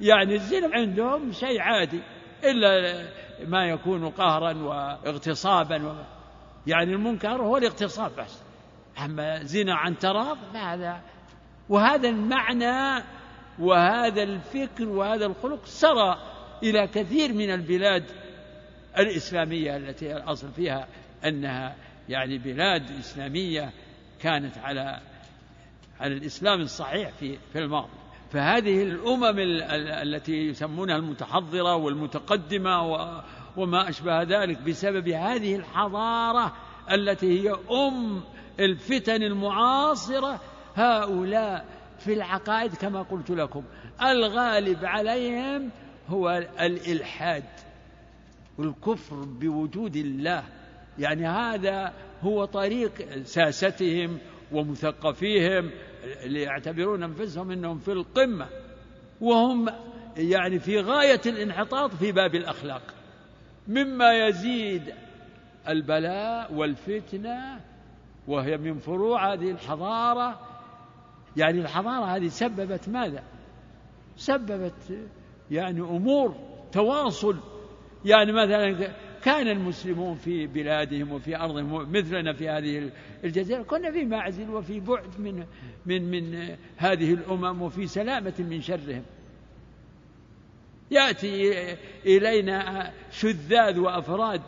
يعني 0.00 0.34
الزنا 0.34 0.68
عندهم 0.72 1.32
شيء 1.32 1.60
عادي 1.60 2.02
إلا 2.44 3.04
ما 3.46 3.68
يكون 3.68 4.08
قهرا 4.08 4.52
واغتصابا 4.52 6.06
يعني 6.66 6.92
المنكر 6.92 7.42
هو 7.42 7.56
الاغتصاب 7.56 8.10
بس. 8.18 8.42
أما 9.04 9.42
زنا 9.42 9.74
عن 9.74 9.98
تراض 9.98 10.38
فهذا 10.52 11.00
وهذا 11.68 12.08
المعنى 12.08 13.04
وهذا 13.58 14.22
الفكر 14.22 14.88
وهذا 14.88 15.26
الخلق 15.26 15.64
سرى 15.64 16.18
إلى 16.62 16.86
كثير 16.86 17.32
من 17.32 17.50
البلاد 17.50 18.04
الإسلامية 18.98 19.76
التي 19.76 20.16
الأصل 20.16 20.52
فيها 20.52 20.88
أنها 21.24 21.76
يعني 22.08 22.38
بلاد 22.38 22.90
إسلامية 22.98 23.72
كانت 24.20 24.58
على 24.58 25.00
على 26.00 26.14
الإسلام 26.14 26.60
الصحيح 26.60 27.10
في 27.10 27.38
في 27.52 27.58
الماضي. 27.58 27.88
فهذه 28.32 28.82
الأمم 28.82 29.34
التي 30.02 30.32
يسمونها 30.32 30.96
المتحضرة 30.96 31.76
والمتقدمة 31.76 32.82
وما 33.56 33.88
أشبه 33.88 34.22
ذلك 34.22 34.62
بسبب 34.62 35.08
هذه 35.08 35.56
الحضارة 35.56 36.52
التي 36.92 37.42
هي 37.42 37.56
أم 37.70 38.22
الفتن 38.60 39.22
المعاصرة 39.22 40.40
هؤلاء 40.76 41.64
في 41.98 42.12
العقائد 42.12 42.74
كما 42.74 43.02
قلت 43.02 43.30
لكم 43.30 43.64
الغالب 44.02 44.84
عليهم 44.84 45.70
هو 46.08 46.30
الإلحاد. 46.60 47.44
والكفر 48.58 49.16
بوجود 49.16 49.96
الله. 49.96 50.42
يعني 50.98 51.26
هذا 51.26 51.92
هو 52.22 52.44
طريق 52.44 53.22
ساستهم 53.22 54.18
ومثقفيهم 54.52 55.70
اللي 56.24 56.42
يعتبرون 56.42 57.02
أنفسهم 57.02 57.50
إنهم 57.50 57.78
في 57.78 57.92
القمة. 57.92 58.48
وهم 59.20 59.66
يعني 60.16 60.58
في 60.58 60.80
غاية 60.80 61.20
الانحطاط 61.26 61.94
في 61.94 62.12
باب 62.12 62.34
الأخلاق. 62.34 62.82
مما 63.68 64.26
يزيد 64.26 64.82
البلاء 65.68 66.54
والفتنة 66.54 67.60
وهي 68.28 68.56
من 68.56 68.78
فروع 68.78 69.32
هذه 69.32 69.50
الحضارة. 69.50 70.40
يعني 71.36 71.60
الحضارة 71.60 72.04
هذه 72.04 72.28
سببت 72.28 72.88
ماذا؟ 72.88 73.22
سببت 74.16 75.08
يعني 75.50 75.80
أمور 75.80 76.34
تواصل 76.72 77.36
يعني 78.04 78.32
مثلا 78.32 78.92
كان 79.22 79.48
المسلمون 79.48 80.16
في 80.16 80.46
بلادهم 80.46 81.12
وفي 81.12 81.36
أرضهم 81.36 81.92
مثلنا 81.92 82.32
في 82.32 82.48
هذه 82.48 82.90
الجزيرة. 83.24 83.62
كنا 83.62 83.90
في 83.90 84.04
معزل 84.04 84.50
وفي 84.50 84.80
بعد 84.80 85.20
من 85.20 85.44
من 85.86 86.10
من 86.10 86.56
هذه 86.76 87.14
الأمم 87.14 87.62
وفي 87.62 87.86
سلامة 87.86 88.34
من 88.38 88.60
شرهم. 88.60 89.02
يأتي 90.90 91.52
إلينا 92.06 92.92
شذاذ 93.10 93.78
وأفراد 93.78 94.42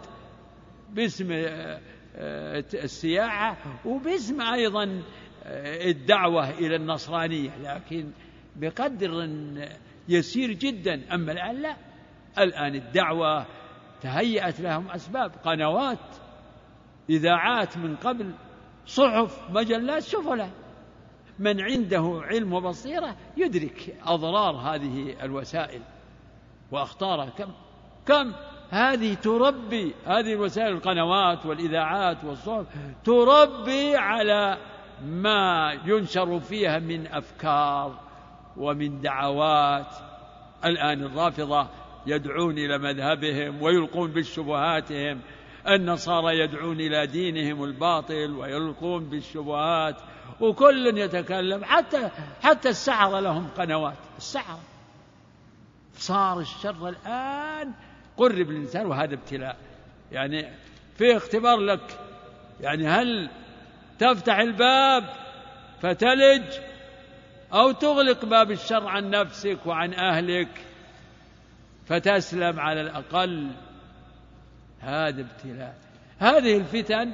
باسم 0.93 1.29
السياحة 2.75 3.57
وباسم 3.85 4.41
أيضا 4.41 5.03
الدعوة 5.91 6.51
إلى 6.51 6.77
النصرانية. 6.77 7.51
لكن 7.63 8.11
بقدر 8.57 9.31
يسير 10.09 10.53
جدا. 10.53 11.15
أما 11.15 11.33
الآن 11.33 11.63
لا. 11.63 11.77
الآن 12.39 12.75
الدعوة 12.75 13.47
تهيأت 14.01 14.61
لهم 14.61 14.91
أسباب 14.91 15.33
قنوات 15.45 15.99
إذاعات 17.11 17.77
من 17.77 17.97
قبل 17.97 18.33
صحف 18.87 19.51
مجلات 19.51 20.03
سفلة. 20.03 20.51
من 21.39 21.61
عنده 21.61 22.21
علم 22.25 22.53
وبصيرة 22.53 23.17
يدرك 23.37 23.97
أضرار 24.07 24.57
هذه 24.57 25.25
الوسائل. 25.25 25.83
وأخطارها 26.71 27.31
كم؟ 27.31 27.53
كم؟ 28.07 28.33
هذه 28.71 29.15
تربي 29.15 29.95
هذه 30.07 30.33
الوسائل 30.33 30.73
القنوات 30.73 31.47
والإذاعات 31.47 32.25
والصحف 32.25 32.67
تربي 33.05 33.97
على 33.97 34.59
ما 35.05 35.73
ينشر 35.85 36.41
فيها 36.41 36.79
من 36.79 37.07
أفكار 37.07 38.01
ومن 38.57 39.01
دعوات. 39.01 39.95
الآن 40.65 41.03
الرافضة 41.03 41.67
يدعون 42.07 42.59
إلى 42.59 42.79
مذهبهم 42.79 43.63
ويلقون 43.63 44.11
بالشبهاتهم. 44.11 45.21
النصارى 45.69 46.39
يدعون 46.39 46.81
إلى 46.81 47.07
دينهم 47.07 47.65
الباطل 47.65 48.31
ويلقون 48.39 49.05
بالشبهات. 49.05 49.97
وكل 50.41 50.99
يتكلم 50.99 51.65
حتى 51.65 52.11
حتى 52.43 52.69
السحرة 52.69 53.21
لهم 53.21 53.49
قنوات. 53.59 53.99
السحرة 54.19 54.61
صار 55.95 56.41
الشر 56.41 56.89
الآن 56.89 57.73
قرب 58.17 58.51
الإنسان 58.51 58.87
وهذا 58.87 59.15
ابتلاء. 59.15 59.57
يعني 60.13 60.49
في 60.99 61.17
اختبار 61.17 61.59
لك. 61.59 61.99
يعني 62.61 62.89
هل 62.89 63.31
تفتح 63.99 64.39
الباب 64.39 65.05
فتلج 65.81 66.43
أو 67.53 67.73
تغلق 67.73 68.25
باب 68.25 68.51
الشر 68.51 68.87
عن 68.87 69.11
نفسك 69.11 69.59
وعن 69.67 69.95
أهلك؟ 69.95 70.70
فتسلم 71.91 72.61
على 72.61 72.81
الأقل 72.81 73.51
هذا 74.81 75.21
ابتلاء. 75.21 75.75
هذه 76.19 76.57
الفتن 76.57 77.13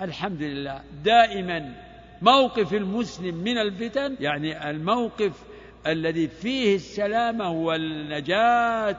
الحمد 0.00 0.42
لله 0.42 0.82
دائما 1.04 1.74
موقف 2.22 2.74
المسلم 2.74 3.34
من 3.34 3.58
الفتن 3.58 4.16
يعني 4.20 4.70
الموقف 4.70 5.44
الذي 5.86 6.28
فيه 6.28 6.74
السلامة 6.74 7.50
والنجاة 7.50 8.96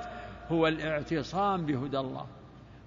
هو 0.52 0.68
الاعتصام 0.68 1.66
بهدى 1.66 2.00
الله 2.00 2.26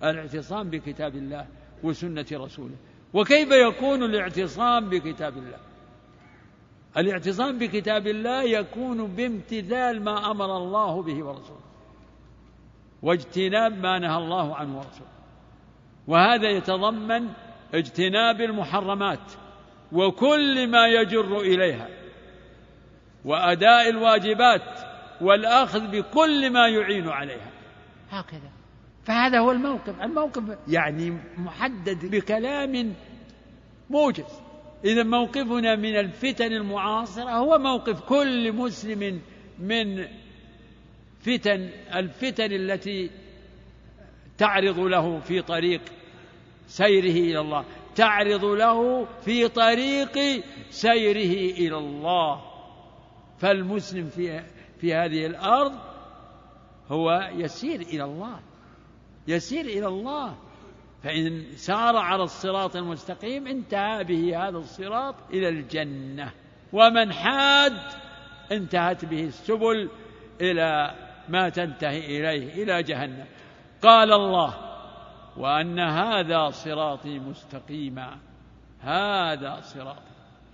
الاعتصام 0.05 0.71
بكتاب 0.71 1.15
الله 1.15 1.47
وسنة 1.83 2.27
رسوله. 2.33 2.77
وكيف 3.15 3.49
يكون 3.53 4.03
الاعتصام 4.03 4.89
بكتاب 4.89 5.37
الله؟ 5.37 5.59
الاعتصام 6.97 7.59
بكتاب 7.59 8.07
الله 8.07 8.43
يكون 8.43 9.07
بامتثال 9.07 10.05
ما 10.05 10.31
أمر 10.31 10.57
الله 10.57 11.03
به 11.03 11.25
ورسوله. 11.25 11.66
واجتناب 13.07 13.79
ما 13.79 13.99
نهى 13.99 14.17
الله 14.17 14.57
عنه 14.57 14.77
ورسوله. 14.77 15.11
وهذا 16.07 16.51
يتضمن 16.51 17.29
اجتناب 17.75 18.41
المحرمات 18.41 19.33
وكل 19.93 20.71
ما 20.71 20.87
يجر 20.87 21.41
إليها 21.41 21.89
وأداء 23.25 23.89
الواجبات 23.89 24.81
والأخذ 25.21 25.87
بكل 25.91 26.51
ما 26.51 26.69
يعين 26.69 27.09
عليها. 27.09 27.51
هكذا. 28.11 28.51
فهذا 29.05 29.39
هو 29.39 29.51
الموقف. 29.51 30.03
الموقف 30.03 30.43
يعني 30.69 31.19
محدد 31.37 32.11
بكلام 32.11 32.95
موجز. 33.91 34.41
إذا 34.85 35.03
موقفنا 35.03 35.77
من 35.77 35.97
الفتن 35.97 36.53
المعاصرة 36.53 37.31
هو 37.31 37.59
موقف 37.59 38.01
كل 38.01 38.53
مسلم 38.53 39.21
من 39.59 40.05
فتن 41.27 41.71
الفتن 41.95 42.53
التي 42.53 43.11
تعرض 44.39 44.79
له 44.79 45.21
في 45.21 45.43
طريق 45.43 45.81
سيره 46.67 47.31
إلى 47.31 47.41
الله 47.41 47.65
تعرض 47.95 48.45
له 48.45 49.05
في 49.05 49.49
طريق 49.49 50.43
سيره 50.71 51.55
إلى 51.59 51.79
الله. 51.79 52.43
فالمسلم 53.39 54.09
في 54.09 54.43
في 54.81 54.95
هذه 54.95 55.27
الأرض 55.27 55.73
هو 56.89 57.31
يسير 57.35 57.81
إلى 57.81 58.05
الله 58.05 58.41
يسير 59.29 59.65
إلى 59.65 59.87
الله. 59.87 60.37
فإن 61.03 61.45
سار 61.57 61.97
على 61.97 62.23
الصراط 62.23 62.77
المستقيم 62.77 63.47
انتهى 63.47 64.05
به 64.05 64.49
هذا 64.49 64.59
الصراط 64.59 65.15
إلى 65.31 65.49
الجنة 65.49 66.33
ومن 66.73 67.13
حاد 67.13 67.79
انتهت 68.53 69.05
به 69.05 69.25
السبل 69.25 69.91
إلى 70.41 70.95
ما 71.29 71.49
تنتهي 71.49 71.99
إليه 71.99 72.63
إلى 72.63 72.83
جهنم. 72.83 73.27
قال 73.83 74.13
الله 74.13 74.55
وأن 75.37 75.81
هذا 75.81 76.51
صراطي 76.51 77.19
مستقيما. 77.19 78.19
هذا 78.81 79.61
صراطي. 79.61 80.01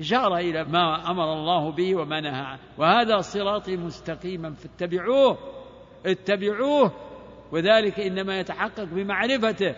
إشارة 0.01 0.39
إلى 0.39 0.65
ما 0.65 1.11
أمر 1.11 1.33
الله 1.33 1.71
به 1.73 1.97
وما 1.97 2.21
نهى 2.21 2.41
عنه. 2.41 2.61
وهذا 2.79 3.19
صراطي 3.19 3.77
مستقيما 3.77 4.55
فاتبعوه 4.55 5.39
اتبعوه. 6.07 6.93
وذلك 7.53 8.01
إنما 8.01 8.41
يتحقق 8.41 8.85
بمعرفته 8.85 9.75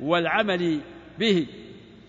والعمل 0.00 0.80
به. 1.18 1.46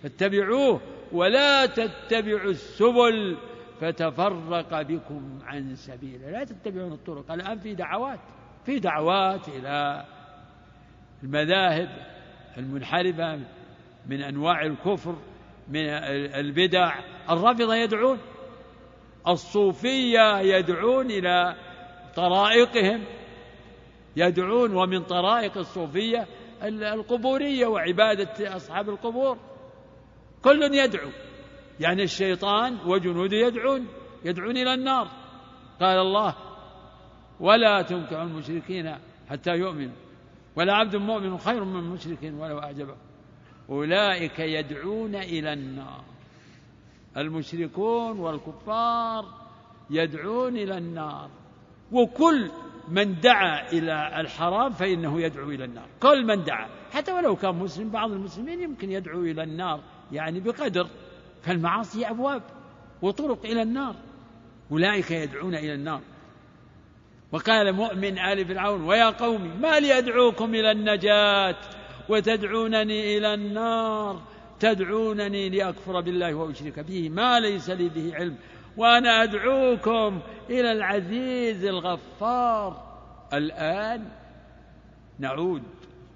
فاتبعوه. 0.03 0.81
ولا 1.11 1.65
تتبعوا 1.65 2.51
السبل 2.51 3.37
فتفرق 3.81 4.81
بكم 4.81 5.39
عن 5.43 5.75
سبيله 5.75 6.29
لا 6.31 6.43
تتبعون 6.43 6.93
الطرق. 6.93 7.31
الآن 7.31 7.59
في 7.59 7.75
دعوات 7.75 8.19
في 8.65 8.79
دعوات 8.79 9.47
إلى 9.47 10.05
المذاهب 11.23 11.89
المنحرفة 12.57 13.39
من 14.05 14.21
أنواع 14.21 14.61
الكفر 14.61 15.15
من 15.67 15.89
البدع. 16.35 16.99
الرافضة 17.29 17.75
يدعون 17.75 18.17
الصوفية 19.27 20.39
يدعون 20.39 21.11
إلى 21.11 21.55
طرائقهم. 22.15 23.05
يدعون 24.15 24.75
ومن 24.75 25.03
طرائق 25.03 25.57
الصوفية 25.57 26.27
القبورية 26.63 27.67
وعبادة 27.67 28.55
أصحاب 28.55 28.89
القبور. 28.89 29.37
كل 30.43 30.73
يدعو. 30.73 31.09
يعني 31.81 32.03
الشيطان 32.03 32.77
وجنوده 32.85 33.37
يدعون 33.37 33.87
يدعون 34.25 34.57
إلى 34.57 34.73
النار. 34.73 35.07
قال 35.79 35.99
الله 35.99 36.35
ولا 37.39 37.81
تنكحوا 37.81 38.23
المشركين 38.23 38.95
حتى 39.29 39.51
يؤمنوا 39.51 39.95
ولا 40.55 40.73
عبد 40.73 40.95
مؤمن 40.95 41.37
خير 41.37 41.63
من 41.63 41.83
مشرك 41.83 42.33
ولو 42.37 42.59
أعجبه. 42.59 42.95
أولئك 43.69 44.39
يدعون 44.39 45.15
إلى 45.15 45.53
النار. 45.53 46.03
المشركون 47.17 48.19
والكفار 48.19 49.25
يدعون 49.89 50.57
إلى 50.57 50.77
النار. 50.77 51.29
وكل 51.91 52.51
من 52.87 53.19
دعا 53.19 53.71
إلى 53.71 54.21
الحرام 54.21 54.71
فإنه 54.71 55.21
يدعو 55.21 55.49
إلى 55.49 55.65
النار. 55.65 55.87
كل 56.01 56.25
من 56.25 56.43
دعا 56.43 56.69
حتى 56.91 57.11
ولو 57.11 57.35
كان 57.35 57.55
مسلم 57.55 57.89
بعض 57.89 58.11
المسلمين 58.11 58.61
يمكن 58.61 58.91
يدعو 58.91 59.21
إلى 59.21 59.43
النار 59.43 59.79
يعني 60.11 60.39
بقدر. 60.39 60.87
فالمعاصي 61.41 62.09
أبواب 62.09 62.41
وطرق 63.01 63.45
إلى 63.45 63.61
النار 63.61 63.95
أولئك 64.71 65.11
يدعون 65.11 65.55
إلى 65.55 65.73
النار. 65.73 66.01
وقال 67.31 67.73
مؤمن 67.73 68.19
آل 68.19 68.45
فرعون 68.45 68.83
ويا 68.83 69.09
قوم 69.09 69.61
ما 69.61 69.79
لي 69.79 69.97
أدعوكم 69.97 70.55
إلى 70.55 70.71
النجاة 70.71 71.55
وتدعونني 72.09 73.17
إلى 73.17 73.33
النار؟ 73.33 74.21
تدعونني 74.59 75.49
لأكفر 75.49 76.01
بالله 76.01 76.33
وأشرك 76.33 76.79
به 76.79 77.09
ما 77.09 77.39
ليس 77.39 77.69
لي 77.69 77.89
به 77.89 78.15
علم. 78.15 78.37
وأنا 78.77 79.23
أدعوكم 79.23 80.21
إلى 80.49 80.71
العزيز 80.71 81.65
الغفار. 81.65 82.91
الآن 83.33 84.09
نعود 85.19 85.63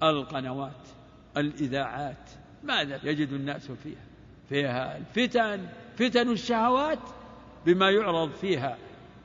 القنوات 0.02 0.88
الإذاعات. 1.36 2.30
ماذا 2.64 3.00
يجد 3.04 3.32
الناس 3.32 3.70
فيها؟ 3.70 4.05
فيها 4.48 4.96
الفتن 4.96 5.66
فتن 5.96 6.30
الشهوات 6.30 6.98
بما 7.66 7.90
يعرض 7.90 8.30
فيها 8.30 8.76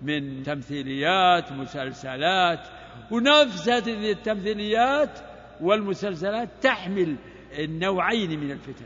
من 0.01 0.43
تمثيليات 0.43 1.51
مسلسلات. 1.51 2.67
ونفس 3.11 3.69
هذه 3.69 4.11
التمثيليات 4.11 5.19
والمسلسلات 5.61 6.49
تحمل 6.61 7.15
النوعين 7.59 8.39
من 8.39 8.51
الفتن. 8.51 8.86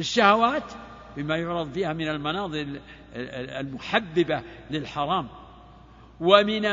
الشهوات 0.00 0.72
بما 1.16 1.36
يعرض 1.36 1.72
فيها 1.72 1.92
من 1.92 2.08
المناظر 2.08 2.66
المحببة 3.60 4.42
للحرام. 4.70 5.28
ومن 6.20 6.66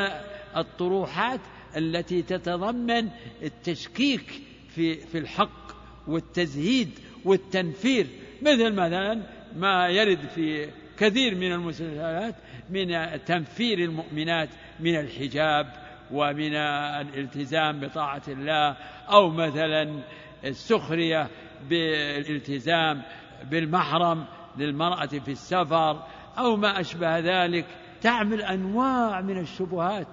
الطروحات 0.57 1.39
التي 1.77 2.21
تتضمن 2.21 3.09
التشكيك 3.43 4.41
في 4.69 4.95
في 4.95 5.17
الحق 5.17 5.75
والتزهيد 6.07 6.99
والتنفير 7.25 8.07
مثل 8.41 8.73
مثلا 8.73 9.21
ما 9.55 9.87
يرد 9.87 10.19
في 10.35 10.69
كثير 10.97 11.35
من 11.35 11.51
المسلسلات 11.51 12.35
من 12.69 12.87
تنفير 13.25 13.79
المؤمنات 13.79 14.49
من 14.79 14.95
الحجاب 14.99 15.85
ومن 16.11 16.55
الالتزام 16.55 17.79
بطاعة 17.79 18.21
الله 18.27 18.77
أو 19.09 19.29
مثلا 19.29 20.03
السخرية 20.45 21.29
بالالتزام 21.69 23.01
بالمحرم 23.43 24.25
للمرأة 24.57 25.05
في 25.05 25.31
السفر 25.31 26.03
أو 26.37 26.55
ما 26.55 26.79
أشبه 26.79 27.19
ذلك. 27.19 27.65
تعمل 28.01 28.41
أنواع 28.41 29.21
من 29.21 29.39
الشبهات. 29.39 30.07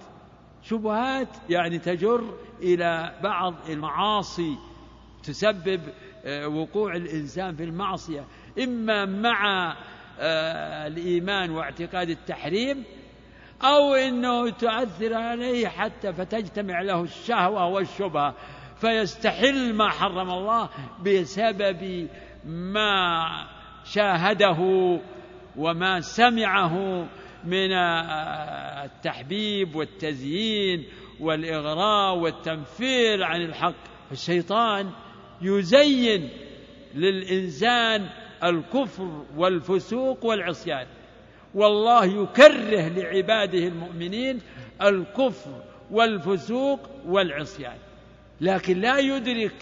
شبهات 0.62 1.28
يعني 1.50 1.78
تجر 1.78 2.34
إلى 2.60 3.14
بعض 3.22 3.54
المعاصي 3.68 4.56
تسبب 5.22 5.80
وقوع 6.26 6.96
الإنسان 6.96 7.56
في 7.56 7.64
المعصية 7.64 8.24
إما 8.58 9.04
مع 9.04 9.76
آه، 10.20 10.86
الإيمان 10.86 11.50
واعتقاد 11.50 12.10
التحريم 12.10 12.84
أو 13.62 13.94
أنه 13.94 14.50
تؤثر 14.50 15.14
عليه 15.14 15.68
حتى 15.68 16.12
فتجتمع 16.12 16.82
له 16.82 17.02
الشهوة 17.02 17.66
والشبهة 17.66 18.34
فيستحل 18.76 19.74
ما 19.74 19.88
حرم 19.88 20.30
الله 20.30 20.68
بسبب 21.04 22.08
ما 22.44 23.26
شاهده 23.84 24.58
وما 25.56 26.00
سمعه 26.00 27.06
من 27.44 27.72
التحبيب 28.84 29.76
والتزيين 29.76 30.84
والإغراء 31.20 32.16
والتنفير 32.16 33.24
عن 33.24 33.42
الحق. 33.42 33.74
الشيطان 34.12 34.90
يزين 35.42 36.28
للإنسان 36.94 38.06
الكفر 38.44 39.24
والفسوق 39.36 40.24
والعصيان. 40.24 40.86
والله 41.54 42.04
يكره 42.04 42.88
لعباده 42.88 43.58
المؤمنين 43.58 44.40
الكفر 44.82 45.62
والفسوق 45.90 46.80
والعصيان. 47.06 47.76
لكن 48.40 48.80
لا 48.80 48.98
يدرك 48.98 49.54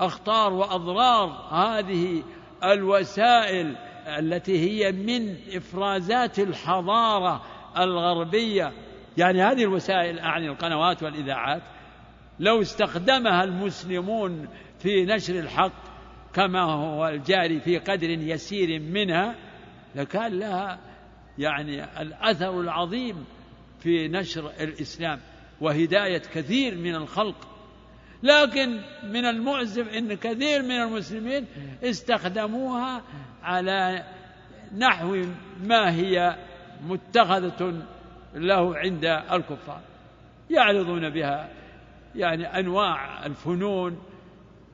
أخطار 0.00 0.52
وأضرار 0.52 1.28
هذه 1.50 2.22
الوسائل 2.64 3.74
التي 4.06 4.58
هي 4.58 4.92
من 4.92 5.36
إفرازات 5.56 6.38
الحضارة 6.38 7.42
الغربية. 7.78 8.72
يعني 9.16 9.42
هذه 9.42 9.62
الوسائل 9.62 10.18
أعني 10.18 10.48
القنوات 10.48 11.02
والإذاعات 11.02 11.62
لو 12.40 12.62
استخدمها 12.62 13.44
المسلمون 13.44 14.48
في 14.84 15.04
نشر 15.04 15.38
الحق 15.38 15.72
كما 16.34 16.62
هو 16.62 17.08
الجاري 17.08 17.60
في 17.60 17.78
قدر 17.78 18.10
يسير 18.10 18.80
منها 18.80 19.34
لكان 19.94 20.38
لها 20.38 20.78
يعني 21.38 22.00
الأثر 22.02 22.60
العظيم 22.60 23.24
في 23.80 24.08
نشر 24.08 24.52
الإسلام 24.60 25.20
وهداية 25.60 26.22
كثير 26.34 26.76
من 26.76 26.94
الخلق. 26.94 27.48
لكن 28.22 28.80
من 29.02 29.24
المؤسف 29.24 29.88
إن 29.88 30.14
كثير 30.14 30.62
من 30.62 30.82
المسلمين 30.82 31.46
استخدموها 31.82 33.02
على 33.42 34.04
نحو 34.76 35.24
ما 35.62 35.94
هي 35.94 36.36
متخذة 36.86 37.82
له 38.34 38.76
عند 38.76 39.04
الكفار. 39.04 39.80
يعرضون 40.50 41.10
بها 41.10 41.48
يعني 42.14 42.58
أنواع 42.58 43.26
الفنون 43.26 44.13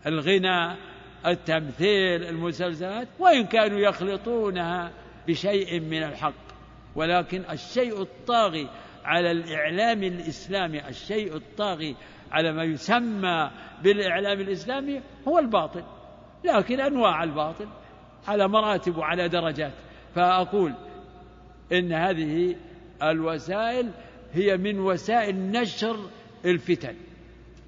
الغنى 0.07 0.76
التمثيل 1.26 2.24
المسلسلات 2.24 3.09
وإن 3.18 3.46
كانوا 3.46 3.78
يخلطونها 3.78 4.90
بشيء 5.28 5.80
من 5.80 6.03
الحق. 6.03 6.51
ولكن 6.94 7.42
الشيء 7.51 8.03
الطاغي 8.03 8.68
على 9.05 9.30
الإعلام 9.30 10.03
الإسلامي 10.03 10.88
الشيء 10.88 11.36
الطاغي 11.36 11.96
على 12.32 12.53
ما 12.53 12.64
يسمى 12.64 13.51
بالإعلام 13.82 14.40
الإسلامي 14.40 15.01
هو 15.28 15.38
الباطل. 15.38 15.84
لكن 16.44 16.80
أنواع 16.80 17.22
الباطل 17.24 17.68
على 18.28 18.48
مراتب 18.48 18.96
وعلى 18.96 19.28
درجات. 19.28 19.72
فأقول 20.14 20.72
إن 21.72 21.92
هذه 21.92 22.57
الوسائل 23.03 23.90
هي 24.32 24.57
من 24.57 24.78
وسائل 24.78 25.51
نشر 25.51 25.96
الفتن. 26.44 26.94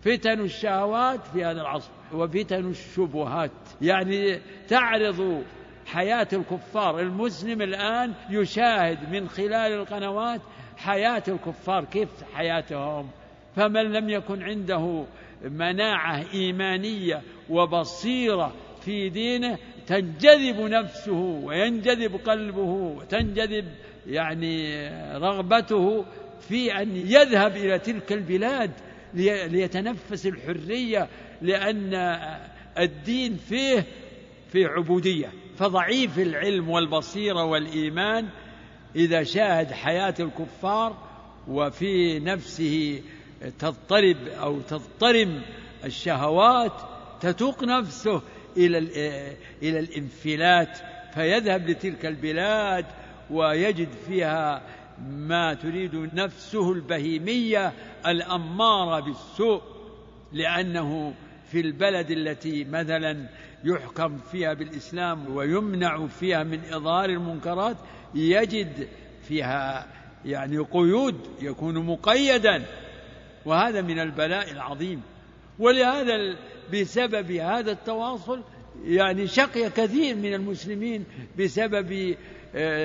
فتن 0.02 0.40
الشهوات 0.40 1.26
في 1.26 1.44
هذا 1.44 1.60
العصر. 1.60 1.90
وفتن 2.14 2.70
الشبهات. 2.70 3.50
يعني 3.82 4.40
تعرض 4.68 5.42
حياة 5.86 6.28
الكفار. 6.32 7.00
المسلم 7.00 7.62
الآن 7.62 8.12
يشاهد 8.30 9.12
من 9.12 9.28
خلال 9.28 9.72
القنوات 9.72 10.40
حياة 10.76 11.22
الكفار 11.28 11.84
كيف 11.84 12.08
حياتهم؟ 12.34 13.10
فمن 13.56 13.92
لم 13.92 14.08
يكن 14.08 14.42
عنده 14.42 15.04
مناعة 15.44 16.24
إيمانية 16.34 17.22
وبصيرة 17.50 18.52
في 18.80 19.08
دينه 19.08 19.58
تنجذب 19.86 20.60
نفسه 20.60 21.40
وينجذب 21.44 22.16
قلبه 22.16 22.70
وتنجذب 22.98 23.64
يعني 24.06 24.88
رغبته 25.18 26.04
في 26.40 26.72
أن 26.82 26.96
يذهب 26.96 27.56
إلى 27.56 27.78
تلك 27.78 28.12
البلاد. 28.12 28.70
ليتنفس 29.14 30.26
الحرية 30.26 31.08
لأن 31.42 31.94
الدين 32.78 33.36
فيه 33.36 33.84
في 34.52 34.64
عبودية. 34.64 35.32
فضعيف 35.58 36.18
العلم 36.18 36.70
والبصيرة 36.70 37.44
والإيمان 37.44 38.28
إذا 38.96 39.22
شاهد 39.22 39.72
حياة 39.72 40.14
الكفار 40.20 40.96
وفي 41.48 42.18
نفسه 42.18 43.02
تضطرب 43.58 44.16
أو 44.40 44.60
تضطرم 44.60 45.42
الشهوات 45.84 46.72
تتوق 47.20 47.64
نفسه 47.64 48.22
إلى 48.56 48.78
إلى 49.62 49.78
الإنفلات. 49.78 50.78
فيذهب 51.14 51.70
لتلك 51.70 52.06
البلاد 52.06 52.86
ويجد 53.30 53.88
فيها 54.06 54.62
ما 55.08 55.54
تريد 55.54 55.94
نفسه 56.14 56.72
البهيمية 56.72 57.72
الأمارة 58.06 59.00
بالسوء 59.00 59.62
لأنه 60.32 61.14
في 61.50 61.60
البلد 61.60 62.10
التي 62.10 62.64
مثلا 62.64 63.28
يحكم 63.64 64.18
فيها 64.18 64.54
بالإسلام 64.54 65.36
ويمنع 65.36 66.06
فيها 66.06 66.42
من 66.42 66.60
إظهار 66.72 67.10
المنكرات 67.10 67.76
يجد 68.14 68.88
فيها 69.28 69.86
يعني 70.24 70.58
قيود 70.58 71.16
يكون 71.42 71.86
مقيدا. 71.86 72.62
وهذا 73.44 73.80
من 73.80 73.98
البلاء 73.98 74.50
العظيم. 74.50 75.02
ولهذا 75.58 76.36
بسبب 76.72 77.30
هذا 77.30 77.72
التواصل 77.72 78.42
يعني 78.84 79.26
شقي 79.26 79.70
كثير 79.70 80.16
من 80.16 80.34
المسلمين 80.34 81.04
بسبب 81.38 82.16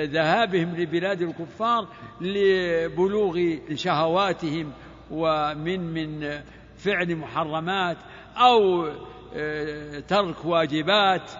ذهابهم 0.04 0.76
لبلاد 0.76 1.22
الكفار 1.22 1.88
لبلوغ 2.20 3.56
شهواتهم 3.74 4.72
ومن 5.10 5.80
من 5.80 6.40
فعل 6.76 7.16
محرمات 7.16 7.96
أو 8.36 8.88
آه، 9.34 10.00
ترك 10.00 10.44
واجبات. 10.44 11.30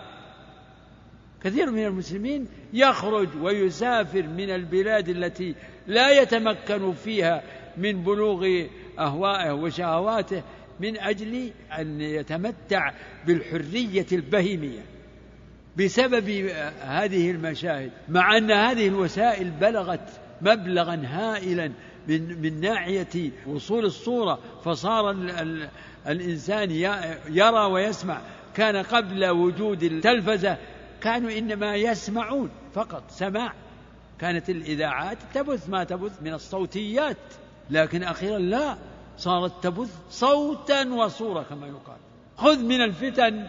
كثير 1.45 1.71
من 1.71 1.85
المسلمين 1.85 2.49
يخرج 2.73 3.29
ويسافر 3.43 4.23
من 4.23 4.51
البلاد 4.51 5.09
التي 5.09 5.55
لا 5.87 6.23
يتمكن 6.23 6.93
فيها 6.93 7.43
من 7.77 8.03
بلوغ 8.03 8.67
أهوائه 8.99 9.53
وشهواته 9.53 10.43
من 10.81 10.99
أجل 10.99 11.51
أن 11.79 12.01
يتمتع 12.01 12.93
بالحرية 13.27 14.07
البهيمية. 14.13 14.98
بسبب 15.79 16.29
هذه 16.81 17.31
المشاهد 17.31 17.91
مع 18.09 18.37
أن 18.37 18.51
هذه 18.51 18.89
الوسائل 18.89 19.51
بلغت 19.51 20.21
مبلغا 20.43 21.03
هائلا 21.05 21.73
من, 22.09 22.43
من 22.43 22.61
ناحية 22.61 23.31
وصول 23.47 23.85
الصورة 23.85 24.39
فصار 24.65 25.11
ال 25.11 25.31
ال 25.31 25.69
الإنسان 26.07 26.71
يرى 27.31 27.65
ويسمع. 27.65 28.21
كان 28.55 28.77
قبل 28.77 29.27
وجود 29.27 29.83
التلفزة 29.83 30.57
كانوا 31.01 31.39
إنما 31.39 31.77
يسمعون 31.77 32.51
فقط 32.75 33.03
سماع. 33.11 33.53
كانت 34.19 34.51
الإذاعات 34.51 35.19
تبث 35.35 35.69
ما 35.69 35.85
تبث 35.85 36.23
من 36.23 36.35
الصوتيات 36.35 37.17
لكن 37.71 38.03
أخيرا 38.03 38.39
لا 38.39 38.77
صارت 39.17 39.53
تبث 39.63 39.91
صوتا 40.11 40.89
وصورة 40.89 41.43
كما 41.43 41.67
يقال. 41.67 41.99
خذ 42.37 42.63
من 42.63 42.81
الفتن 42.81 43.47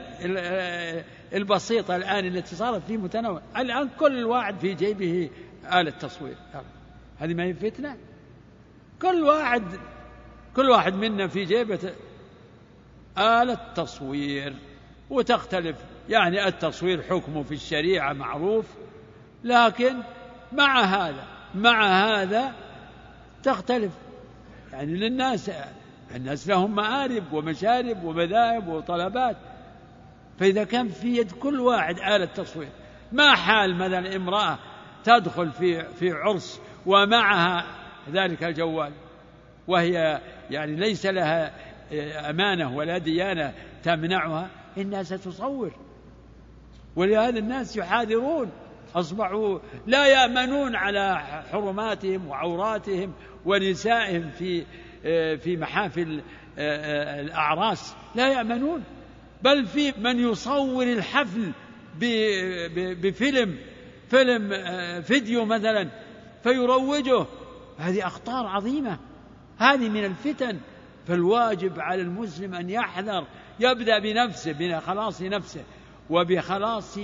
البسيطة 1.34 1.96
الآن 1.96 2.26
التي 2.26 2.56
صارت 2.56 2.82
في 2.88 2.98
متنوع. 2.98 3.42
الآن 3.58 3.90
كل 4.00 4.24
واحد 4.24 4.60
في 4.60 4.74
جيبه 4.74 5.30
آلة 5.74 5.92
تصوير 5.92 6.36
هذه 7.20 7.34
ما 7.34 7.44
هي 7.44 7.54
فتنة؟ 7.54 7.98
كل 9.02 9.24
واحد 9.24 9.64
كل 10.56 10.70
واحد 10.70 10.94
منا 10.94 11.28
في 11.28 11.46
جيبه 11.46 11.94
آلة 13.18 13.58
تصوير 13.76 14.56
وتختلف 15.10 15.78
يعني 16.10 16.48
التصوير 16.48 17.02
حكمه 17.02 17.44
في 17.44 17.54
الشريعة 17.54 18.14
معروف 18.14 18.66
لكن 19.44 19.96
مع 20.52 20.84
هذا 20.84 21.24
مع 21.56 21.88
هذا 21.88 22.54
تختلف. 23.44 23.92
يعني 24.74 24.96
للناس 24.96 25.52
الناس 26.16 26.48
لهم 26.48 26.76
مآرب 26.76 27.34
ومشارب 27.34 28.04
ومذاهب 28.04 28.68
وطلبات. 28.68 29.38
فإذا 30.40 30.64
كان 30.64 30.88
في 30.88 31.18
يد 31.18 31.32
كل 31.32 31.60
واحد 31.60 31.96
آلة 32.00 32.26
تصوير 32.26 32.70
ما 33.12 33.36
حال 33.36 33.76
مثلا 33.76 34.16
امرأة 34.16 34.60
تدخل 35.04 35.52
في 35.52 35.84
في 35.84 36.12
عرس 36.12 36.62
ومعها 36.86 37.66
ذلك 38.12 38.44
الجوال 38.44 38.92
وهي 39.68 40.22
يعني 40.50 40.76
ليس 40.76 41.06
لها 41.06 41.52
أمانة 42.30 42.76
ولا 42.76 42.98
ديانة 42.98 43.54
تمنعها 43.84 44.50
إنها 44.78 45.04
ستصور 45.04 45.72
ولهذا 46.96 47.40
الناس 47.40 47.78
يحاذرون 47.78 48.52
أصبحوا 48.96 49.60
لا 49.88 50.06
يأمنون 50.06 50.76
على 50.76 51.18
حرماتهم 51.52 52.28
وعوراتهم 52.28 53.14
ونسائهم 53.46 54.30
في 54.30 54.66
في 55.38 55.58
محافل 55.58 56.22
الأعراس 56.58 57.96
لا 58.16 58.28
يأمنون. 58.28 58.84
بل 59.44 59.66
في 59.66 59.94
من 59.98 60.20
يصور 60.20 60.84
الحفل 60.84 61.52
بفيلم 63.02 63.58
فيلم 64.10 64.50
فيديو 65.02 65.46
مثلا 65.46 65.90
فيروجه. 66.44 67.26
هذه 67.78 68.08
أخطار 68.08 68.48
عظيمة. 68.48 69.00
هذه 69.58 69.90
من 69.90 70.06
الفتن. 70.06 70.58
فالواجب 71.08 71.80
على 71.80 72.02
المسلم 72.02 72.54
أن 72.54 72.70
يحذر 72.70 73.28
يبدأ 73.60 74.00
بنفسه 74.00 74.52
بخلاص 74.52 75.22
نفسه 75.22 75.62
وبخلاص 76.10 76.98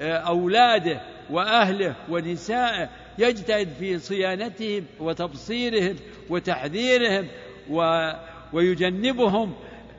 أولاده 0.00 1.00
وأهله 1.30 1.94
ونسائه. 2.10 2.88
يجتهد 3.18 3.68
في 3.78 3.98
صيانتهم 3.98 4.84
وتبصيرهم 5.00 5.96
وتحذيرهم 6.30 7.28
و 7.70 8.10
ويجنبهم. 8.52 9.54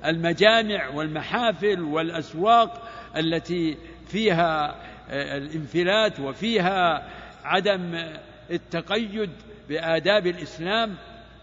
المجامع 0.06 0.88
والمحافل 0.88 1.82
والأسواق 1.82 2.90
التي 3.18 3.78
فيها 4.08 4.76
الانفلات 5.10 6.20
وفيها 6.20 7.08
عدم 7.44 8.06
التقيد 8.52 9.30
بآداب 9.70 10.28
الإسلام 10.28 10.96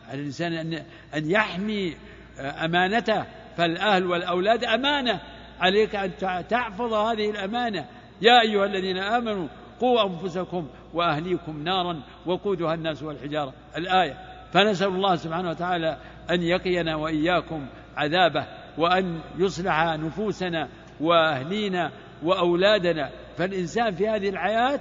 على 0.09 0.21
الإنسان 0.21 0.83
أن 1.15 1.31
يحمي 1.31 1.97
أمانته 2.41 3.25
فالأهل 3.57 4.07
والأولاد 4.07 4.65
أمانة. 4.65 5.21
عليك 5.61 5.95
أن 5.95 6.11
تحفظ 6.49 6.93
هذه 6.93 7.31
الأمانة. 7.31 7.87
يا 8.23 8.41
أيها 8.41 8.65
الذين 8.65 8.99
آمنوا 8.99 9.49
قوا 9.81 10.07
أنفسكم 10.07 10.69
وأهليكم 10.95 11.65
نارا 11.65 12.01
وقودها 12.27 12.75
الناس 12.75 13.03
والحجارة. 13.03 13.53
الآية 13.77 14.17
فنسأل 14.53 14.89
الله 14.89 15.17
سبحانه 15.17 15.51
وتعالى 15.51 15.99
أن 16.31 16.43
يقينا 16.43 16.97
وإياكم 16.97 17.67
عذابه 18.01 18.47
وأن 18.79 19.21
يصلح 19.39 19.83
نفوسنا 19.83 20.69
وأهلينا 21.01 21.91
وأولادنا. 22.23 23.11
فالإنسان 23.39 23.95
في 23.95 24.09
هذه 24.09 24.29
الحياة 24.29 24.81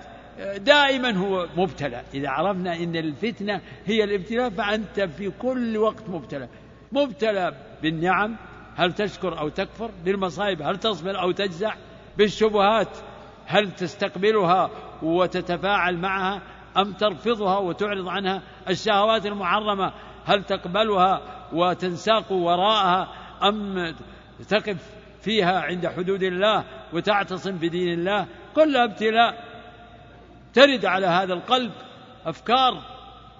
دائما 0.57 1.17
هو 1.17 1.47
مبتلى. 1.57 2.01
إذا 2.13 2.29
عرفنا 2.29 2.75
أن 2.75 2.95
الفتنة 2.95 3.61
هي 3.85 4.03
الابتلاء 4.03 4.49
فأنت 4.49 4.99
في 4.99 5.29
كل 5.29 5.77
وقت 5.77 6.09
مبتلى. 6.09 6.47
مبتلى 6.91 7.55
بالنعم 7.81 8.35
هل 8.75 8.93
تشكر 8.93 9.39
أو 9.39 9.49
تكفر؟ 9.49 9.91
بالمصائب 10.05 10.61
هل 10.61 10.77
تصبر 10.77 11.21
أو 11.21 11.31
تجزع؟ 11.31 11.73
بالشبهات 12.17 12.97
هل 13.45 13.71
تستقبلها 13.71 14.69
وتتفاعل 15.01 15.97
معها 15.97 16.41
أم 16.77 16.93
ترفضها 16.93 17.57
وتعرض 17.57 18.07
عنها؟ 18.07 18.41
الشهوات 18.69 19.25
المحرمة 19.25 19.93
هل 20.25 20.43
تقبلها 20.43 21.21
وتنساق 21.53 22.31
وراءها 22.31 23.07
أم 23.43 23.95
تقف 24.49 24.77
فيها 25.21 25.61
عند 25.61 25.87
حدود 25.87 26.23
الله 26.23 26.63
وتعتصم 26.93 27.51
بدين 27.51 27.93
الله؟ 27.93 28.25
كلها 28.55 28.83
ابتلاء 28.83 29.43
ترد 30.53 30.85
على 30.85 31.07
هذا 31.07 31.33
القلب 31.33 31.71
أفكار 32.25 32.81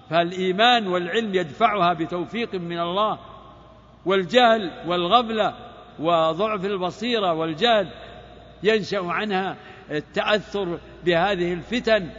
فالإيمان 0.10 0.88
والعلم 0.88 1.36
يدفعها 1.36 1.94
بتوفيق 1.94 2.56
من 2.56 2.80
الله 2.80 3.20
والجهل 4.06 4.72
والغفلة 4.88 5.54
وضعف 6.00 6.66
البصيرة 6.66 7.34
والجهل 7.34 7.90
ينشأ 8.64 9.02
عنها 9.04 9.58
التأثر 9.92 10.80
بهذه 11.06 11.54
الفتن 11.54 12.10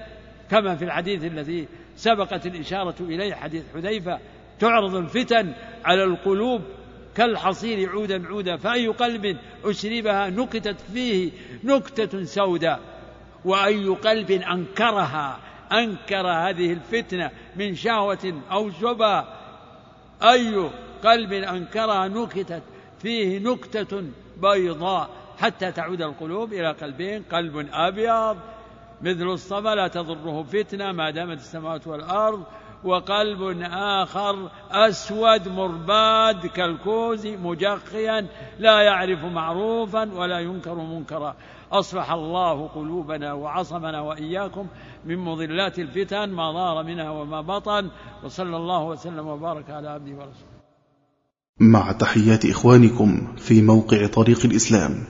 كما 0.50 0.76
في 0.76 0.84
الحديث 0.84 1.24
الذي 1.24 1.68
سبقت 1.96 2.46
الإشارة 2.46 2.94
إليه 3.00 3.34
حديث 3.34 3.64
حذيفة 3.74 4.18
تعرض 4.60 4.94
الفتن 4.94 5.52
على 5.84 6.04
القلوب 6.04 6.62
كالحصير 7.16 7.90
عودا 7.90 8.26
عودا 8.26 8.56
فأي 8.56 8.88
قلب 8.88 9.36
أشربها 9.64 10.30
نكتت 10.30 10.80
فيه 10.80 11.30
نكتة 11.64 12.24
سوداء. 12.24 12.80
وأي 13.44 13.88
قلب 13.88 14.30
أنكرها 14.30 15.38
أنكر 15.72 16.26
هذه 16.26 16.72
الفتنة 16.72 17.30
من 17.56 17.74
شهوة 17.74 18.42
أو 18.52 18.70
شبهة 18.70 19.28
أي 20.22 20.70
قلب 21.04 21.32
أنكرها 21.32 22.08
نكتت 22.08 22.62
فيه 23.02 23.38
نكتة 23.38 24.02
بيضاء. 24.42 25.10
حتى 25.38 25.72
تعود 25.72 26.02
القلوب 26.02 26.52
إلى 26.52 26.72
قلبين 26.72 27.22
قلب 27.22 27.68
أبيض 27.72 28.36
مثل 29.02 29.26
الصبا 29.26 29.68
لا 29.68 29.88
تضره 29.88 30.42
فتنة 30.42 30.92
ما 30.92 31.10
دامت 31.10 31.38
السماوات 31.38 31.86
والأرض 31.86 32.44
وقلب 32.84 33.42
آخر 33.72 34.50
أسود 34.70 35.48
مرباد 35.48 36.46
كالكوز 36.46 37.26
مجخيا 37.26 38.26
لا 38.58 38.80
يعرف 38.80 39.24
معروفا 39.24 40.12
ولا 40.14 40.40
ينكر 40.40 40.74
منكرا. 40.74 41.36
أصلح 41.72 42.12
الله 42.12 42.68
قلوبنا 42.68 43.32
وعصمنا 43.32 44.00
وإياكم 44.00 44.66
من 45.04 45.18
مضلات 45.18 45.78
الفتن 45.78 46.28
ما 46.28 46.52
ظهر 46.52 46.84
منها 46.84 47.10
وما 47.10 47.40
بطن. 47.40 47.90
وصلى 48.24 48.56
الله 48.56 48.84
وسلم 48.84 49.26
وبارك 49.26 49.70
على 49.70 49.88
عبده 49.88 50.12
ورسوله. 50.12 50.50
مع 51.60 51.92
تحيات 51.92 52.46
إخوانكم 52.46 53.36
في 53.36 53.62
موقع 53.62 54.06
طريق 54.06 54.44
الإسلام 54.44 55.04